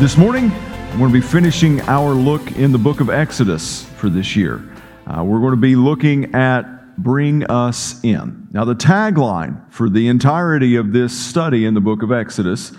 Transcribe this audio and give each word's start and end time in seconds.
This 0.00 0.16
morning, 0.16 0.48
we're 0.92 0.96
going 0.96 1.12
to 1.12 1.20
be 1.20 1.26
finishing 1.26 1.82
our 1.82 2.14
look 2.14 2.52
in 2.52 2.72
the 2.72 2.78
book 2.78 3.00
of 3.00 3.10
Exodus 3.10 3.84
for 3.98 4.08
this 4.08 4.34
year. 4.34 4.66
Uh, 5.06 5.22
we're 5.22 5.40
going 5.40 5.50
to 5.50 5.58
be 5.58 5.76
looking 5.76 6.34
at 6.34 6.96
Bring 6.96 7.44
Us 7.44 8.02
In. 8.02 8.48
Now, 8.50 8.64
the 8.64 8.74
tagline 8.74 9.70
for 9.70 9.90
the 9.90 10.08
entirety 10.08 10.76
of 10.76 10.94
this 10.94 11.12
study 11.12 11.66
in 11.66 11.74
the 11.74 11.82
book 11.82 12.02
of 12.02 12.12
Exodus 12.12 12.72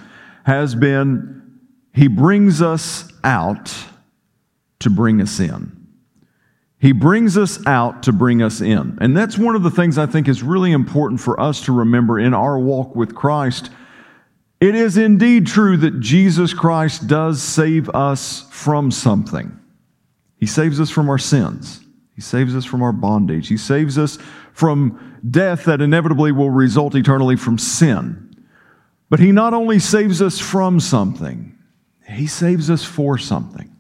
has 0.46 0.74
been 0.74 1.60
He 1.94 2.08
brings 2.08 2.60
us 2.60 3.14
out 3.24 3.72
to 4.80 4.90
bring 4.90 5.22
us 5.22 5.40
in. 5.40 5.78
He 6.80 6.92
brings 6.92 7.38
us 7.38 7.64
out 7.68 8.02
to 8.02 8.12
bring 8.12 8.42
us 8.42 8.62
in. 8.62 8.98
And 9.00 9.16
that's 9.16 9.38
one 9.38 9.56
of 9.56 9.62
the 9.62 9.70
things 9.70 10.00
I 10.00 10.08
think 10.08 10.28
is 10.28 10.42
really 10.42 10.72
important 10.72 11.22
for 11.22 11.40
us 11.40 11.66
to 11.66 11.72
remember 11.72 12.18
in 12.18 12.34
our 12.34 12.58
walk 12.58 12.96
with 12.96 13.14
Christ 13.14 13.70
it 14.62 14.76
is 14.76 14.96
indeed 14.96 15.48
true 15.48 15.76
that 15.78 16.00
Jesus 16.00 16.54
Christ 16.54 17.08
does 17.08 17.42
save 17.42 17.90
us 17.90 18.48
from 18.52 18.92
something. 18.92 19.60
He 20.38 20.46
saves 20.46 20.80
us 20.80 20.92
from 20.92 21.10
our 21.10 21.18
sins. 21.18 21.84
He 22.16 22.22
saves 22.22 22.56
us 22.56 22.64
from 22.64 22.84
our 22.84 22.94
bondage. 22.94 23.48
He 23.48 23.58
saves 23.58 23.98
us 23.98 24.20
from 24.54 25.20
death 25.30 25.66
that 25.66 25.82
inevitably 25.82 26.32
will 26.32 26.52
result 26.52 26.94
eternally 26.94 27.36
from 27.36 27.58
sin. 27.58 28.36
But 29.10 29.20
He 29.20 29.32
not 29.32 29.56
only 29.56 29.80
saves 29.80 30.22
us 30.22 30.38
from 30.38 30.80
something, 30.80 31.58
He 32.08 32.28
saves 32.28 32.70
us 32.70 32.84
for 32.84 33.18
something. 33.18 33.76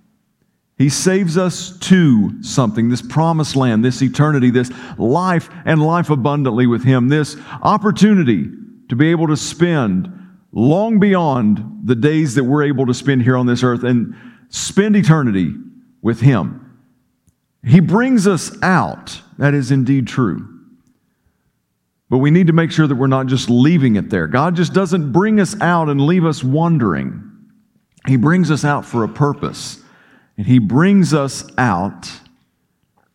He 0.79 0.89
saves 0.89 1.37
us 1.37 1.77
to 1.77 2.41
something, 2.41 2.89
this 2.89 3.03
promised 3.03 3.55
land, 3.55 3.85
this 3.85 4.01
eternity, 4.01 4.49
this 4.49 4.71
life 4.97 5.47
and 5.63 5.79
life 5.79 6.09
abundantly 6.09 6.65
with 6.65 6.83
Him, 6.83 7.07
this 7.07 7.37
opportunity 7.61 8.49
to 8.89 8.95
be 8.95 9.11
able 9.11 9.27
to 9.27 9.37
spend 9.37 10.11
long 10.51 10.99
beyond 10.99 11.81
the 11.85 11.95
days 11.95 12.35
that 12.35 12.43
we're 12.43 12.63
able 12.63 12.85
to 12.85 12.93
spend 12.93 13.23
here 13.23 13.37
on 13.37 13.45
this 13.45 13.63
earth 13.63 13.83
and 13.83 14.15
spend 14.49 14.95
eternity 14.95 15.53
with 16.01 16.19
Him. 16.21 16.79
He 17.63 17.79
brings 17.79 18.27
us 18.27 18.51
out. 18.63 19.21
That 19.37 19.53
is 19.53 19.71
indeed 19.71 20.07
true. 20.07 20.47
But 22.09 22.17
we 22.17 22.31
need 22.31 22.47
to 22.47 22.53
make 22.53 22.71
sure 22.71 22.87
that 22.87 22.95
we're 22.95 23.07
not 23.07 23.27
just 23.27 23.49
leaving 23.49 23.95
it 23.95 24.09
there. 24.09 24.27
God 24.27 24.55
just 24.55 24.73
doesn't 24.73 25.13
bring 25.13 25.39
us 25.39 25.59
out 25.61 25.87
and 25.87 26.01
leave 26.01 26.25
us 26.25 26.43
wondering. 26.43 27.31
He 28.05 28.17
brings 28.17 28.51
us 28.51 28.65
out 28.65 28.85
for 28.85 29.03
a 29.03 29.07
purpose. 29.07 29.81
And 30.37 30.45
He 30.45 30.59
brings 30.59 31.13
us 31.13 31.45
out 31.57 32.11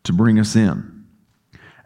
to 0.03 0.13
bring 0.13 0.39
us 0.39 0.55
in. 0.55 0.96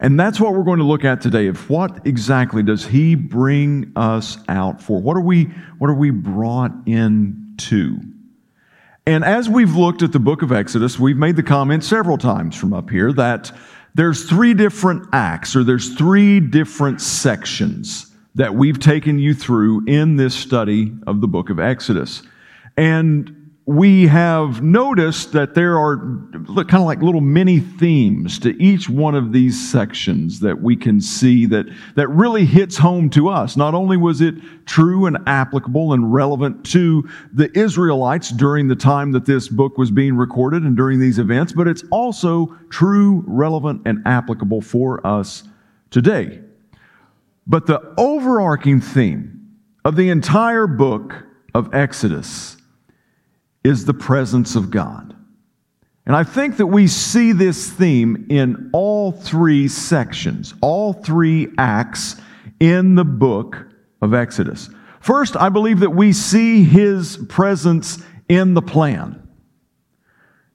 And 0.02 0.20
that's 0.20 0.40
what 0.40 0.54
we're 0.54 0.64
going 0.64 0.80
to 0.80 0.86
look 0.86 1.06
at 1.06 1.22
today 1.22 1.46
of 1.46 1.70
what 1.70 2.06
exactly 2.08 2.64
does 2.64 2.86
he 2.86 3.14
bring 3.14 3.92
us 3.96 4.40
out 4.48 4.82
for? 4.82 5.00
What 5.00 5.16
are 5.16 5.22
we, 5.22 5.46
what 5.78 5.92
are 5.92 5.96
we 5.96 6.10
brought 6.10 6.72
into? 6.88 8.00
And 9.06 9.24
as 9.24 9.48
we've 9.48 9.76
looked 9.76 10.02
at 10.02 10.12
the 10.12 10.20
book 10.20 10.42
of 10.42 10.52
Exodus, 10.52 11.00
we've 11.00 11.18
made 11.18 11.36
the 11.36 11.44
comment 11.44 11.84
several 11.84 12.18
times 12.18 12.56
from 12.56 12.74
up 12.74 12.90
here 12.90 13.14
that 13.14 13.52
there's 13.94 14.28
three 14.28 14.56
different 14.56 15.08
acts 15.14 15.56
or 15.56 15.64
there's 15.64 15.94
three 15.96 16.40
different 16.40 17.00
sections 17.00 18.12
that 18.34 18.56
we've 18.56 18.80
taken 18.80 19.20
you 19.20 19.36
through 19.36 19.86
in 19.86 20.16
this 20.16 20.34
study 20.34 20.94
of 21.06 21.22
the 21.22 21.28
book 21.28 21.52
of 21.52 21.60
Exodus. 21.60 22.24
And 22.76 23.41
we 23.68 24.08
have 24.08 24.64
noticed 24.64 25.34
that 25.34 25.54
there 25.54 25.78
are 25.78 25.98
kind 25.98 26.74
of 26.74 26.82
like 26.82 27.02
little 27.02 27.22
mini 27.22 27.60
themes 27.60 28.40
to 28.40 28.60
each 28.62 28.90
one 28.90 29.14
of 29.14 29.32
these 29.32 29.70
sections 29.70 30.40
that 30.40 30.62
we 30.62 30.76
can 30.76 31.00
see 31.00 31.46
that, 31.46 31.68
that 31.96 32.08
really 32.08 32.44
hits 32.44 32.76
home 32.78 33.08
to 33.12 33.30
us. 33.30 33.56
Not 33.56 33.76
only 33.76 33.98
was 33.98 34.20
it 34.20 34.36
true 34.66 35.06
and 35.06 35.18
applicable 35.28 35.94
and 35.94 36.12
relevant 36.12 36.66
to 36.68 37.08
the 37.32 37.56
Israelites 37.58 38.32
during 38.32 38.68
the 38.68 38.76
time 38.76 39.12
that 39.12 39.26
this 39.26 39.48
book 39.48 39.78
was 39.78 39.92
being 39.92 40.16
recorded 40.16 40.64
and 40.64 40.76
during 40.76 41.00
these 41.00 41.20
events, 41.20 41.54
but 41.54 41.68
it's 41.68 41.84
also 41.92 42.58
true, 42.72 43.24
relevant, 43.28 43.84
and 43.86 44.00
applicable 44.08 44.62
for 44.62 45.06
us 45.06 45.44
today. 45.92 46.42
But 47.46 47.68
the 47.68 47.94
overarching 47.98 48.82
theme 48.82 49.60
of 49.86 49.96
the 49.96 50.10
entire 50.10 50.66
book 50.66 51.14
of 51.54 51.74
Exodus 51.76 52.58
is 53.64 53.86
the 53.86 53.94
presence 53.94 54.56
of 54.56 54.72
God. 54.72 55.16
And 56.06 56.16
I 56.16 56.24
think 56.24 56.58
that 56.58 56.68
we 56.68 56.88
see 56.88 57.32
this 57.32 57.70
theme 57.70 58.26
in 58.30 58.70
all 58.74 59.12
three 59.12 59.68
sections, 59.68 60.54
all 60.62 60.94
three 60.94 61.50
acts 61.58 62.16
in 62.60 62.96
the 62.96 63.06
book 63.06 63.68
of 64.02 64.14
Exodus. 64.14 64.70
First, 65.00 65.36
I 65.36 65.50
believe 65.50 65.80
that 65.82 65.92
we 65.92 66.12
see 66.14 66.64
his 66.64 67.18
presence 67.30 68.04
in 68.28 68.54
the 68.54 68.62
plan. 68.62 69.21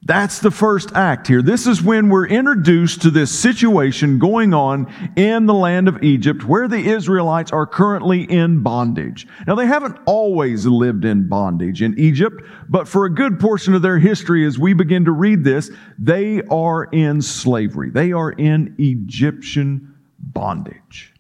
That's 0.07 0.39
the 0.39 0.53
first 0.53 0.93
act 0.95 1.27
here. 1.27 1.43
This 1.43 1.67
is 1.67 1.83
when 1.83 2.09
we're 2.09 2.29
introduced 2.29 3.03
to 3.03 3.11
this 3.11 3.37
situation 3.37 4.21
going 4.21 4.55
on 4.55 4.87
in 5.17 5.47
the 5.47 5.55
land 5.55 5.89
of 5.89 6.01
Egypt 6.01 6.45
where 6.45 6.69
the 6.69 6.79
Israelites 6.79 7.51
are 7.51 7.67
currently 7.67 8.23
in 8.23 8.63
bondage. 8.63 9.27
Now, 9.49 9.57
they 9.57 9.67
haven't 9.67 9.99
always 10.07 10.65
lived 10.65 11.05
in 11.05 11.29
bondage 11.29 11.83
in 11.83 11.99
Egypt, 11.99 12.41
but 12.69 12.87
for 12.87 13.05
a 13.05 13.13
good 13.13 13.41
portion 13.41 13.75
of 13.75 13.83
their 13.83 13.99
history, 13.99 14.47
as 14.47 14.61
we 14.61 14.75
begin 14.75 15.07
to 15.07 15.13
read 15.13 15.43
this, 15.43 15.73
they 15.99 16.41
are 16.43 16.85
in 16.85 17.21
slavery. 17.21 17.91
They 17.91 18.13
are 18.13 18.31
in 18.31 18.77
Egyptian 18.79 19.97
bondage. 20.21 21.16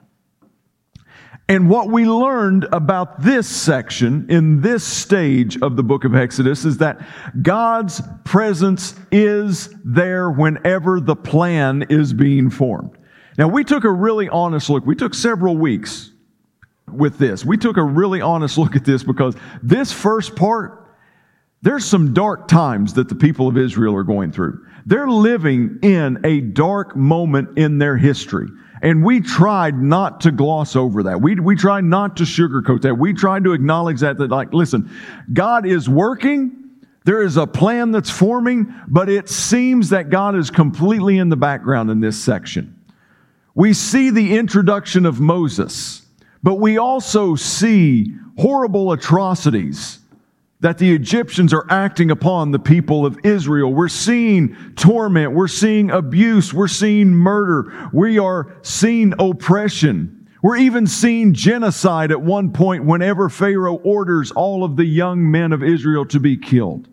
And 1.48 1.70
what 1.70 1.88
we 1.88 2.06
learned 2.06 2.66
about 2.72 3.22
this 3.22 3.46
section 3.46 4.26
in 4.28 4.60
this 4.62 4.82
stage 4.82 5.60
of 5.62 5.76
the 5.76 5.84
book 5.84 6.04
of 6.04 6.14
Exodus 6.14 6.64
is 6.64 6.78
that 6.78 7.00
God's 7.40 8.02
presence 8.24 8.96
is 9.12 9.72
there 9.84 10.28
whenever 10.28 10.98
the 10.98 11.14
plan 11.14 11.86
is 11.88 12.12
being 12.12 12.50
formed. 12.50 12.98
Now, 13.38 13.46
we 13.46 13.62
took 13.62 13.84
a 13.84 13.90
really 13.90 14.28
honest 14.28 14.70
look. 14.70 14.84
We 14.84 14.96
took 14.96 15.14
several 15.14 15.56
weeks 15.56 16.10
with 16.90 17.18
this. 17.18 17.44
We 17.44 17.56
took 17.56 17.76
a 17.76 17.82
really 17.82 18.20
honest 18.20 18.58
look 18.58 18.74
at 18.74 18.84
this 18.84 19.04
because 19.04 19.36
this 19.62 19.92
first 19.92 20.34
part, 20.34 20.88
there's 21.62 21.84
some 21.84 22.12
dark 22.12 22.48
times 22.48 22.94
that 22.94 23.08
the 23.08 23.14
people 23.14 23.46
of 23.46 23.56
Israel 23.56 23.94
are 23.94 24.04
going 24.04 24.32
through. 24.32 24.66
They're 24.84 25.08
living 25.08 25.78
in 25.82 26.18
a 26.24 26.40
dark 26.40 26.96
moment 26.96 27.56
in 27.56 27.78
their 27.78 27.96
history. 27.96 28.48
And 28.82 29.04
we 29.04 29.20
tried 29.20 29.80
not 29.80 30.20
to 30.22 30.30
gloss 30.30 30.76
over 30.76 31.04
that. 31.04 31.20
We, 31.20 31.36
we 31.36 31.56
tried 31.56 31.84
not 31.84 32.16
to 32.18 32.24
sugarcoat 32.24 32.82
that. 32.82 32.94
We 32.94 33.12
tried 33.14 33.44
to 33.44 33.52
acknowledge 33.52 34.00
that, 34.00 34.18
that, 34.18 34.30
like, 34.30 34.52
listen, 34.52 34.90
God 35.32 35.66
is 35.66 35.88
working. 35.88 36.64
There 37.04 37.22
is 37.22 37.36
a 37.36 37.46
plan 37.46 37.92
that's 37.92 38.10
forming, 38.10 38.74
but 38.88 39.08
it 39.08 39.28
seems 39.28 39.90
that 39.90 40.10
God 40.10 40.36
is 40.36 40.50
completely 40.50 41.18
in 41.18 41.28
the 41.28 41.36
background 41.36 41.90
in 41.90 42.00
this 42.00 42.22
section. 42.22 42.78
We 43.54 43.72
see 43.72 44.10
the 44.10 44.36
introduction 44.36 45.06
of 45.06 45.20
Moses, 45.20 46.02
but 46.42 46.56
we 46.56 46.76
also 46.76 47.34
see 47.36 48.12
horrible 48.36 48.92
atrocities 48.92 50.00
that 50.60 50.78
the 50.78 50.94
Egyptians 50.94 51.52
are 51.52 51.66
acting 51.68 52.10
upon 52.10 52.50
the 52.50 52.58
people 52.58 53.04
of 53.04 53.18
Israel. 53.24 53.72
We're 53.72 53.88
seeing 53.88 54.56
torment, 54.74 55.32
we're 55.32 55.48
seeing 55.48 55.90
abuse, 55.90 56.54
we're 56.54 56.68
seeing 56.68 57.10
murder, 57.10 57.90
we 57.92 58.18
are 58.18 58.56
seeing 58.62 59.12
oppression. 59.18 60.28
We're 60.42 60.56
even 60.58 60.86
seeing 60.86 61.34
genocide 61.34 62.10
at 62.10 62.22
one 62.22 62.52
point 62.52 62.84
whenever 62.84 63.28
Pharaoh 63.28 63.76
orders 63.76 64.30
all 64.30 64.64
of 64.64 64.76
the 64.76 64.84
young 64.84 65.30
men 65.30 65.52
of 65.52 65.62
Israel 65.62 66.06
to 66.06 66.20
be 66.20 66.36
killed. 66.36 66.88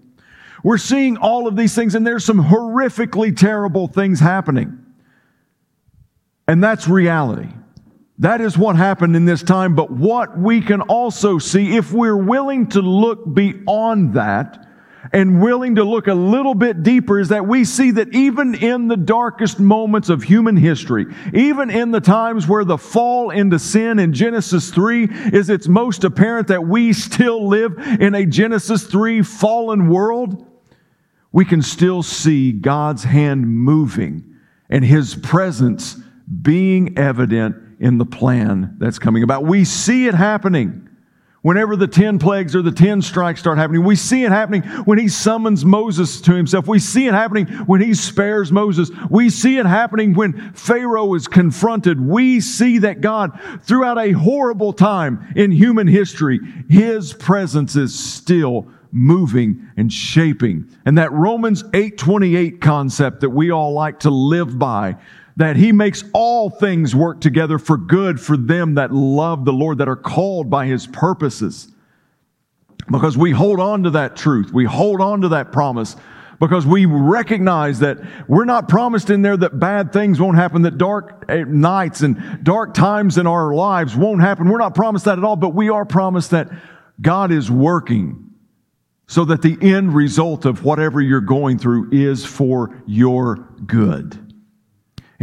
We're 0.64 0.78
seeing 0.78 1.18
all 1.18 1.48
of 1.48 1.56
these 1.56 1.76
things, 1.76 1.94
and 1.94 2.08
there's 2.08 2.26
some 2.26 2.42
horrifically 2.42 3.36
terrible 3.36 3.88
things 3.88 4.20
happening. 4.20 4.80
And 6.48 6.64
that's 6.64 6.88
reality. 6.88 7.50
That 8.24 8.40
is 8.40 8.58
what 8.58 8.78
happened 8.78 9.18
in 9.18 9.26
this 9.26 9.44
time. 9.44 9.76
But 9.76 9.92
what 9.92 10.40
we 10.40 10.62
can 10.62 10.80
also 10.80 11.40
see, 11.40 11.76
if 11.76 11.92
we're 11.92 12.16
willing 12.16 12.68
to 12.70 12.82
look 12.82 13.34
beyond 13.34 14.14
that 14.14 14.66
and 15.12 15.42
willing 15.42 15.76
to 15.76 15.84
look 15.84 16.08
a 16.08 16.14
little 16.14 16.56
bit 16.56 16.84
deeper, 16.84 17.20
is 17.20 17.28
that 17.28 17.46
we 17.46 17.66
see 17.66 17.92
that 17.92 18.16
even 18.16 18.56
in 18.56 18.88
the 18.88 18.96
darkest 18.96 19.60
moments 19.60 20.08
of 20.08 20.24
human 20.24 20.56
history, 20.56 21.06
even 21.34 21.70
in 21.70 21.92
the 21.92 22.00
times 22.00 22.48
where 22.48 22.64
the 22.64 22.78
fall 22.78 23.30
into 23.30 23.60
sin 23.60 24.00
in 24.00 24.14
Genesis 24.14 24.72
3 24.72 25.10
is 25.34 25.50
its 25.50 25.68
most 25.68 26.06
apparent 26.06 26.48
that 26.48 26.66
we 26.66 26.94
still 26.94 27.50
live 27.50 27.78
in 28.00 28.16
a 28.16 28.26
Genesis 28.26 28.86
3 28.86 29.22
fallen 29.22 29.90
world, 29.90 30.48
we 31.34 31.44
can 31.44 31.62
still 31.62 32.02
see 32.02 32.54
God's 32.54 33.04
hand 33.04 33.46
moving 33.46 34.38
and 34.70 34.86
His 34.86 35.14
presence 35.14 35.98
being 36.42 36.98
evident 36.98 37.58
in 37.84 37.98
the 37.98 38.06
plan 38.06 38.76
that's 38.80 38.98
coming 38.98 39.24
about. 39.24 39.44
We 39.44 39.66
see 39.66 40.08
it 40.08 40.14
happening 40.14 40.90
whenever 41.42 41.76
the 41.76 41.86
10 41.86 42.18
plagues 42.18 42.56
or 42.56 42.62
the 42.62 42.72
10 42.72 43.02
strikes 43.02 43.42
start 43.42 43.58
happening. 43.58 43.84
We 43.84 43.98
see 43.98 44.24
it 44.24 44.32
happening 44.32 44.62
when 44.86 44.98
he 44.98 45.10
summons 45.10 45.66
Moses 45.66 46.22
to 46.22 46.34
himself. 46.34 46.66
We 46.66 46.80
see 46.80 47.08
it 47.08 47.14
happening 47.14 47.48
when 47.66 47.82
he 47.82 47.94
spares 47.94 48.54
Moses. 48.54 48.90
We 49.10 49.30
see 49.30 49.58
it 49.58 49.66
happening 49.66 50.14
when 50.14 50.54
Pharaoh 50.54 51.14
is 51.14 51.28
confronted. 51.28 52.00
We 52.00 52.40
see 52.40 52.78
that 52.78 53.02
God, 53.02 53.38
throughout 53.64 53.98
a 53.98 54.14
horrible 54.14 54.72
time 54.72 55.34
in 55.36 55.52
human 55.52 55.88
history, 55.88 56.40
his 56.70 57.12
presence 57.12 57.76
is 57.76 57.94
still 58.00 58.72
moving 58.94 59.70
and 59.76 59.92
shaping. 59.92 60.70
And 60.86 60.98
that 60.98 61.12
Romans 61.12 61.64
8:28 61.74 62.62
concept 62.62 63.20
that 63.22 63.32
we 63.32 63.52
all 63.52 63.74
like 63.74 64.00
to 64.02 64.10
live 64.10 64.58
by, 64.58 64.96
that 65.36 65.56
he 65.56 65.72
makes 65.72 66.04
all 66.14 66.50
things 66.50 66.96
work 66.96 67.22
together 67.22 67.58
for 67.58 67.78
good 67.78 68.20
for 68.20 68.38
them 68.38 68.76
that 68.76 68.94
love 68.94 69.46
the 69.46 69.54
Lord, 69.54 69.80
that 69.80 69.88
are 69.88 69.96
called 69.96 70.50
by 70.50 70.66
his 70.68 70.86
purposes. 70.88 71.70
Because 72.92 73.18
we 73.18 73.32
hold 73.32 73.60
on 73.60 73.84
to 73.84 73.90
that 73.92 74.16
truth, 74.16 74.52
we 74.52 74.66
hold 74.66 75.02
on 75.02 75.22
to 75.22 75.30
that 75.30 75.52
promise 75.52 75.96
because 76.40 76.66
we 76.66 76.86
recognize 76.86 77.80
that 77.80 78.00
we're 78.28 78.46
not 78.46 78.68
promised 78.68 79.10
in 79.10 79.22
there 79.22 79.38
that 79.38 79.60
bad 79.60 79.94
things 79.94 80.20
won't 80.20 80.36
happen, 80.36 80.64
that 80.64 80.78
dark 80.78 81.24
eh, 81.30 81.46
nights 81.48 82.02
and 82.02 82.44
dark 82.44 82.74
times 82.74 83.18
in 83.18 83.26
our 83.28 83.54
lives 83.54 83.96
won't 83.96 84.20
happen. 84.20 84.50
We're 84.50 84.58
not 84.58 84.76
promised 84.76 85.06
that 85.06 85.18
at 85.18 85.24
all, 85.24 85.38
but 85.38 85.56
we 85.56 85.70
are 85.70 85.86
promised 85.86 86.32
that 86.32 86.50
God 87.00 87.32
is 87.32 87.50
working 87.50 88.32
so 89.08 89.26
that 89.26 89.42
the 89.42 89.58
end 89.62 89.94
result 89.94 90.46
of 90.46 90.66
whatever 90.66 91.00
you're 91.00 91.22
going 91.22 91.60
through 91.60 91.90
is 91.92 92.26
for 92.26 92.82
your 92.86 93.36
good. 93.66 94.23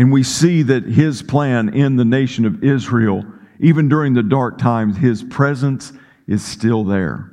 And 0.01 0.11
we 0.11 0.23
see 0.23 0.63
that 0.63 0.85
his 0.85 1.21
plan 1.23 1.75
in 1.75 1.97
the 1.97 2.07
nation 2.07 2.47
of 2.47 2.65
Israel, 2.65 3.23
even 3.59 3.91
during 3.91 4.15
the 4.15 4.23
dark 4.23 4.57
times, 4.57 4.97
his 4.97 5.23
presence 5.23 5.93
is 6.27 6.43
still 6.43 6.85
there. 6.85 7.31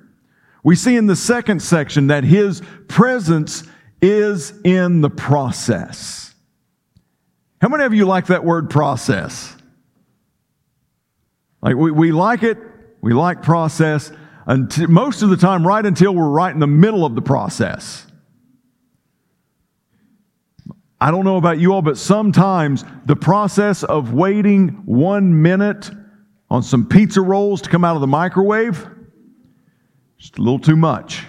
We 0.66 0.76
see 0.76 0.98
in 0.98 1.06
the 1.06 1.16
second 1.16 1.62
section 1.62 2.08
that 2.08 2.26
his 2.26 2.62
presence 2.90 3.64
is 4.02 4.52
in 4.66 5.00
the 5.00 5.10
process. 5.10 6.36
How 7.62 7.70
many 7.70 7.86
of 7.86 7.94
you 7.94 8.04
like 8.04 8.28
that 8.28 8.44
word 8.44 8.70
process? 8.70 9.56
Like 11.62 11.78
we, 11.78 11.90
we 11.92 12.12
like 12.12 12.44
it, 12.44 12.58
we 13.00 13.14
like 13.14 13.44
process 13.44 14.12
until, 14.46 14.90
most 14.90 15.22
of 15.22 15.30
the 15.30 15.38
time 15.38 15.66
right 15.66 15.86
until 15.86 16.14
we're 16.14 16.28
right 16.28 16.54
in 16.54 16.60
the 16.60 16.68
middle 16.68 17.06
of 17.06 17.16
the 17.16 17.22
process. 17.22 18.07
I 21.00 21.12
don't 21.12 21.26
know 21.26 21.38
about 21.38 21.60
you 21.60 21.74
all, 21.74 21.82
but 21.82 21.98
sometimes 21.98 22.84
the 23.06 23.16
process 23.16 23.84
of 23.84 24.14
waiting 24.14 24.70
one 24.86 25.42
minute 25.42 25.92
on 26.50 26.64
some 26.64 26.88
pizza 26.88 27.22
rolls 27.22 27.62
to 27.62 27.70
come 27.70 27.86
out 27.86 27.96
of 27.96 28.02
the 28.02 28.08
microwave 28.08 28.88
is 30.20 30.32
a 30.38 30.42
little 30.42 30.60
too 30.60 30.76
much. 30.76 31.24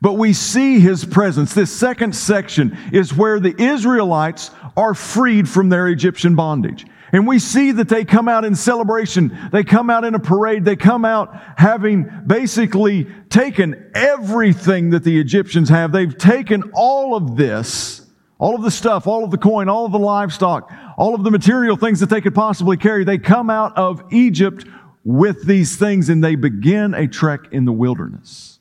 But 0.00 0.14
we 0.14 0.32
see 0.32 0.80
his 0.80 1.04
presence. 1.04 1.52
This 1.54 1.70
second 1.70 2.16
section 2.16 2.76
is 2.92 3.14
where 3.14 3.38
the 3.38 3.54
Israelites 3.62 4.50
are 4.76 4.94
freed 4.94 5.48
from 5.48 5.68
their 5.68 5.88
Egyptian 5.88 6.34
bondage. 6.34 6.86
And 7.12 7.26
we 7.26 7.38
see 7.38 7.72
that 7.72 7.88
they 7.88 8.04
come 8.04 8.28
out 8.28 8.44
in 8.44 8.54
celebration. 8.54 9.36
They 9.52 9.64
come 9.64 9.90
out 9.90 10.04
in 10.04 10.14
a 10.14 10.20
parade. 10.20 10.64
They 10.64 10.76
come 10.76 11.04
out 11.04 11.34
having 11.56 12.08
basically 12.26 13.06
taken 13.28 13.90
everything 13.94 14.90
that 14.90 15.02
the 15.02 15.18
Egyptians 15.18 15.68
have. 15.68 15.92
They've 15.92 16.16
taken 16.16 16.70
all 16.72 17.16
of 17.16 17.36
this, 17.36 18.06
all 18.38 18.54
of 18.54 18.62
the 18.62 18.70
stuff, 18.70 19.06
all 19.06 19.24
of 19.24 19.30
the 19.30 19.38
coin, 19.38 19.68
all 19.68 19.86
of 19.86 19.92
the 19.92 19.98
livestock, 19.98 20.72
all 20.96 21.14
of 21.14 21.24
the 21.24 21.30
material 21.30 21.76
things 21.76 22.00
that 22.00 22.10
they 22.10 22.20
could 22.20 22.34
possibly 22.34 22.76
carry. 22.76 23.04
They 23.04 23.18
come 23.18 23.50
out 23.50 23.76
of 23.76 24.02
Egypt 24.12 24.66
with 25.04 25.44
these 25.44 25.76
things 25.76 26.08
and 26.08 26.22
they 26.22 26.34
begin 26.34 26.94
a 26.94 27.08
trek 27.08 27.40
in 27.52 27.64
the 27.64 27.72
wilderness. 27.72 28.58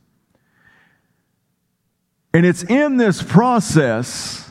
And 2.34 2.46
it's 2.46 2.64
in 2.64 2.98
this 2.98 3.22
process 3.22 4.50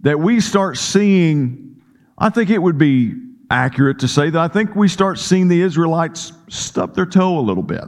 that 0.00 0.18
we 0.18 0.40
start 0.40 0.78
seeing, 0.78 1.69
I 2.20 2.28
think 2.28 2.50
it 2.50 2.58
would 2.58 2.76
be 2.76 3.14
accurate 3.50 4.00
to 4.00 4.08
say 4.08 4.28
that 4.28 4.40
I 4.40 4.48
think 4.48 4.76
we 4.76 4.86
start 4.86 5.18
seeing 5.18 5.48
the 5.48 5.62
Israelites 5.62 6.32
stub 6.48 6.94
their 6.94 7.06
toe 7.06 7.38
a 7.38 7.40
little 7.40 7.62
bit. 7.62 7.84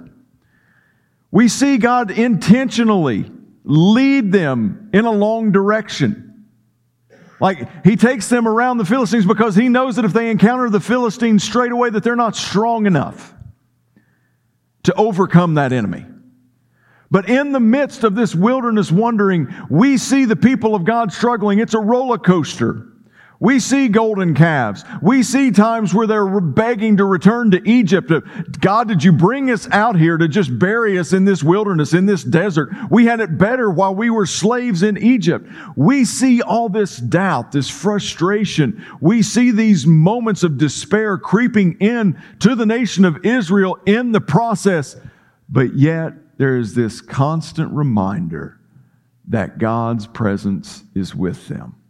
We 1.30 1.48
see 1.48 1.76
God 1.76 2.10
intentionally 2.10 3.30
lead 3.64 4.32
them 4.32 4.90
in 4.92 5.04
a 5.04 5.10
long 5.10 5.52
direction. 5.52 6.46
Like 7.40 7.84
he 7.84 7.96
takes 7.96 8.28
them 8.28 8.48
around 8.48 8.78
the 8.78 8.84
Philistines 8.84 9.26
because 9.26 9.54
he 9.54 9.68
knows 9.68 9.96
that 9.96 10.04
if 10.04 10.12
they 10.12 10.30
encounter 10.30 10.70
the 10.70 10.80
Philistines 10.80 11.44
straight 11.44 11.72
away, 11.72 11.90
that 11.90 12.02
they're 12.02 12.16
not 12.16 12.36
strong 12.36 12.86
enough 12.86 13.34
to 14.84 14.94
overcome 14.94 15.54
that 15.54 15.72
enemy. 15.72 16.06
But 17.10 17.28
in 17.28 17.52
the 17.52 17.60
midst 17.60 18.04
of 18.04 18.14
this 18.14 18.34
wilderness 18.34 18.90
wandering, 18.90 19.54
we 19.68 19.98
see 19.98 20.24
the 20.24 20.36
people 20.36 20.74
of 20.74 20.84
God 20.84 21.12
struggling. 21.12 21.58
It's 21.58 21.74
a 21.74 21.80
roller 21.80 22.16
coaster. 22.16 22.91
We 23.42 23.58
see 23.58 23.88
golden 23.88 24.36
calves. 24.36 24.84
We 25.02 25.24
see 25.24 25.50
times 25.50 25.92
where 25.92 26.06
they're 26.06 26.40
begging 26.40 26.98
to 26.98 27.04
return 27.04 27.50
to 27.50 27.68
Egypt. 27.68 28.08
Uh, 28.08 28.20
God, 28.60 28.86
did 28.86 29.02
you 29.02 29.10
bring 29.10 29.50
us 29.50 29.68
out 29.72 29.98
here 29.98 30.16
to 30.16 30.28
just 30.28 30.56
bury 30.60 30.96
us 30.96 31.12
in 31.12 31.24
this 31.24 31.42
wilderness, 31.42 31.92
in 31.92 32.06
this 32.06 32.22
desert? 32.22 32.70
We 32.88 33.06
had 33.06 33.18
it 33.18 33.38
better 33.38 33.68
while 33.68 33.96
we 33.96 34.10
were 34.10 34.26
slaves 34.26 34.84
in 34.84 34.96
Egypt. 34.96 35.48
We 35.74 36.04
see 36.04 36.40
all 36.40 36.68
this 36.68 36.98
doubt, 36.98 37.50
this 37.50 37.68
frustration. 37.68 38.86
We 39.00 39.22
see 39.22 39.50
these 39.50 39.88
moments 39.88 40.44
of 40.44 40.56
despair 40.56 41.18
creeping 41.18 41.78
in 41.80 42.22
to 42.38 42.54
the 42.54 42.64
nation 42.64 43.04
of 43.04 43.26
Israel 43.26 43.76
in 43.86 44.12
the 44.12 44.20
process. 44.20 44.94
But 45.48 45.74
yet 45.74 46.12
there 46.38 46.58
is 46.58 46.76
this 46.76 47.00
constant 47.00 47.72
reminder 47.72 48.60
that 49.26 49.58
God's 49.58 50.06
presence 50.06 50.84
is 50.94 51.12
with 51.12 51.48
them. 51.48 51.81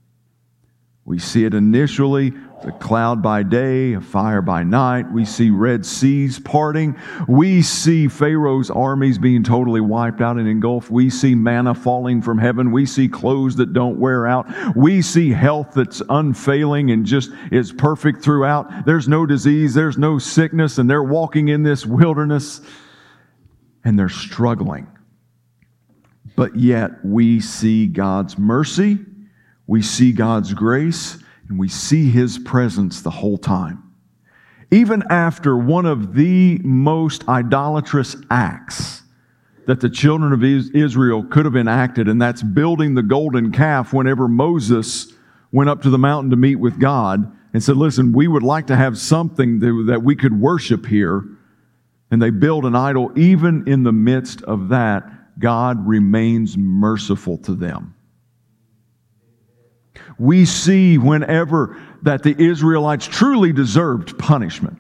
We 1.05 1.19
see 1.19 1.45
it 1.45 1.53
initially 1.53 2.33
a 2.65 2.71
cloud 2.71 3.23
by 3.23 3.43
day, 3.43 3.95
a 3.95 4.01
fire 4.01 4.41
by 4.41 4.63
night. 4.63 5.11
We 5.11 5.25
see 5.25 5.51
Red 5.51 5.85
Seas 5.85 6.39
parting. 6.39 6.97
We 7.27 7.63
see 7.63 8.07
Pharaoh's 8.07 8.71
armies 8.71 9.19
being 9.19 9.43
totally 9.43 9.81
wiped 9.81 10.21
out 10.21 10.37
and 10.39 10.49
engulfed. 10.49 10.91
We 10.91 11.11
see 11.11 11.35
manna 11.35 11.75
falling 11.75 12.23
from 12.23 12.39
heaven. 12.39 12.71
We 12.71 12.87
see 12.87 13.09
clothes 13.09 13.57
that 13.57 13.73
don't 13.73 13.99
wear 13.99 14.29
out. 14.29 14.47
We 14.77 15.03
see 15.03 15.31
health 15.31 15.73
that's 15.75 16.03
unfailing 16.09 16.93
and 16.93 17.05
just 17.05 17.31
is 17.51 17.73
perfect 17.73 18.23
throughout. 18.23 18.87
There's 18.87 19.09
no 19.09 19.27
disease, 19.27 19.75
there's 19.75 19.99
no 19.99 20.19
sickness, 20.19 20.79
and 20.79 20.89
they're 20.89 21.03
walking 21.03 21.49
in 21.49 21.65
this 21.65 21.85
wilderness 21.85 22.61
and 23.85 23.99
they're 23.99 24.09
struggling. 24.09 24.87
But 26.37 26.55
yet 26.57 27.05
we 27.05 27.41
see 27.41 27.89
God's 27.89 28.39
mercy 28.39 29.01
we 29.67 29.83
see 29.83 30.13
God's 30.13 30.55
grace 30.55 31.19
and 31.49 31.59
we 31.59 31.69
see 31.69 32.11
His 32.11 32.39
presence 32.39 33.03
the 33.03 33.11
whole 33.11 33.39
time. 33.39 33.83
Even 34.71 35.03
after 35.11 35.57
one 35.57 35.85
of 35.85 36.15
the 36.15 36.59
most 36.65 37.29
idolatrous 37.29 38.17
acts 38.31 39.03
that 39.67 39.81
the 39.81 39.91
children 39.91 40.33
of 40.33 40.43
Israel 40.43 41.23
could 41.25 41.45
have 41.45 41.57
enacted, 41.57 42.09
and 42.09 42.21
that's 42.21 42.43
building 42.43 42.95
the 42.95 43.03
golden 43.03 43.53
calf 43.53 43.93
whenever 43.93 44.27
Moses 44.29 45.13
went 45.53 45.71
up 45.71 45.83
to 45.83 45.91
the 45.91 45.99
mountain 45.99 46.31
to 46.31 46.37
meet 46.37 46.57
with 46.57 46.81
God 46.81 47.31
and 47.53 47.63
said, 47.63 47.77
Listen, 47.77 48.13
we 48.13 48.27
would 48.27 48.43
like 48.43 48.67
to 48.69 48.77
have 48.77 48.99
something 48.99 49.61
that 49.87 50.03
we 50.03 50.17
could 50.17 50.41
worship 50.41 50.87
here. 50.87 51.25
And 52.11 52.21
they 52.21 52.31
build 52.31 52.67
an 52.67 52.75
idol. 52.75 53.11
Even 53.17 53.67
in 53.67 53.85
the 53.85 53.93
midst 53.93 54.43
of 54.43 54.69
that, 54.71 55.39
God 55.39 55.87
remains 55.87 56.59
merciful 56.59 57.39
to 57.39 57.55
them 57.55 57.95
we 60.19 60.45
see 60.45 60.99
whenever 60.99 61.81
that 62.03 62.23
the 62.23 62.35
Israelites 62.39 63.07
truly 63.07 63.53
deserved 63.53 64.19
punishment, 64.19 64.79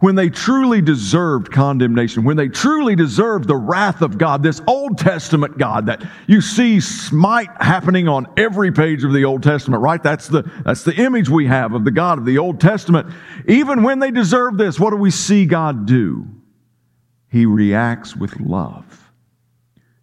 when 0.00 0.14
they 0.14 0.30
truly 0.30 0.80
deserved 0.80 1.50
condemnation, 1.50 2.22
when 2.22 2.36
they 2.36 2.48
truly 2.48 2.94
deserved 2.94 3.48
the 3.48 3.56
wrath 3.56 4.00
of 4.00 4.16
God, 4.16 4.44
this 4.44 4.60
Old 4.66 4.96
Testament 4.96 5.58
God 5.58 5.86
that 5.86 6.04
you 6.28 6.40
see 6.40 6.78
smite 6.80 7.50
happening 7.60 8.06
on 8.06 8.26
every 8.36 8.70
page 8.70 9.02
of 9.02 9.12
the 9.12 9.24
Old 9.24 9.42
Testament, 9.42 9.82
right? 9.82 10.00
That's 10.00 10.28
the, 10.28 10.48
that's 10.64 10.84
the 10.84 10.94
image 10.94 11.28
we 11.28 11.46
have 11.46 11.72
of 11.72 11.84
the 11.84 11.90
God 11.90 12.18
of 12.18 12.24
the 12.24 12.38
Old 12.38 12.60
Testament. 12.60 13.12
Even 13.48 13.82
when 13.82 13.98
they 13.98 14.12
deserve 14.12 14.56
this, 14.56 14.78
what 14.78 14.90
do 14.90 14.96
we 14.96 15.10
see 15.10 15.46
God 15.46 15.86
do? 15.86 16.26
He 17.30 17.44
reacts 17.44 18.14
with 18.14 18.38
love. 18.40 19.07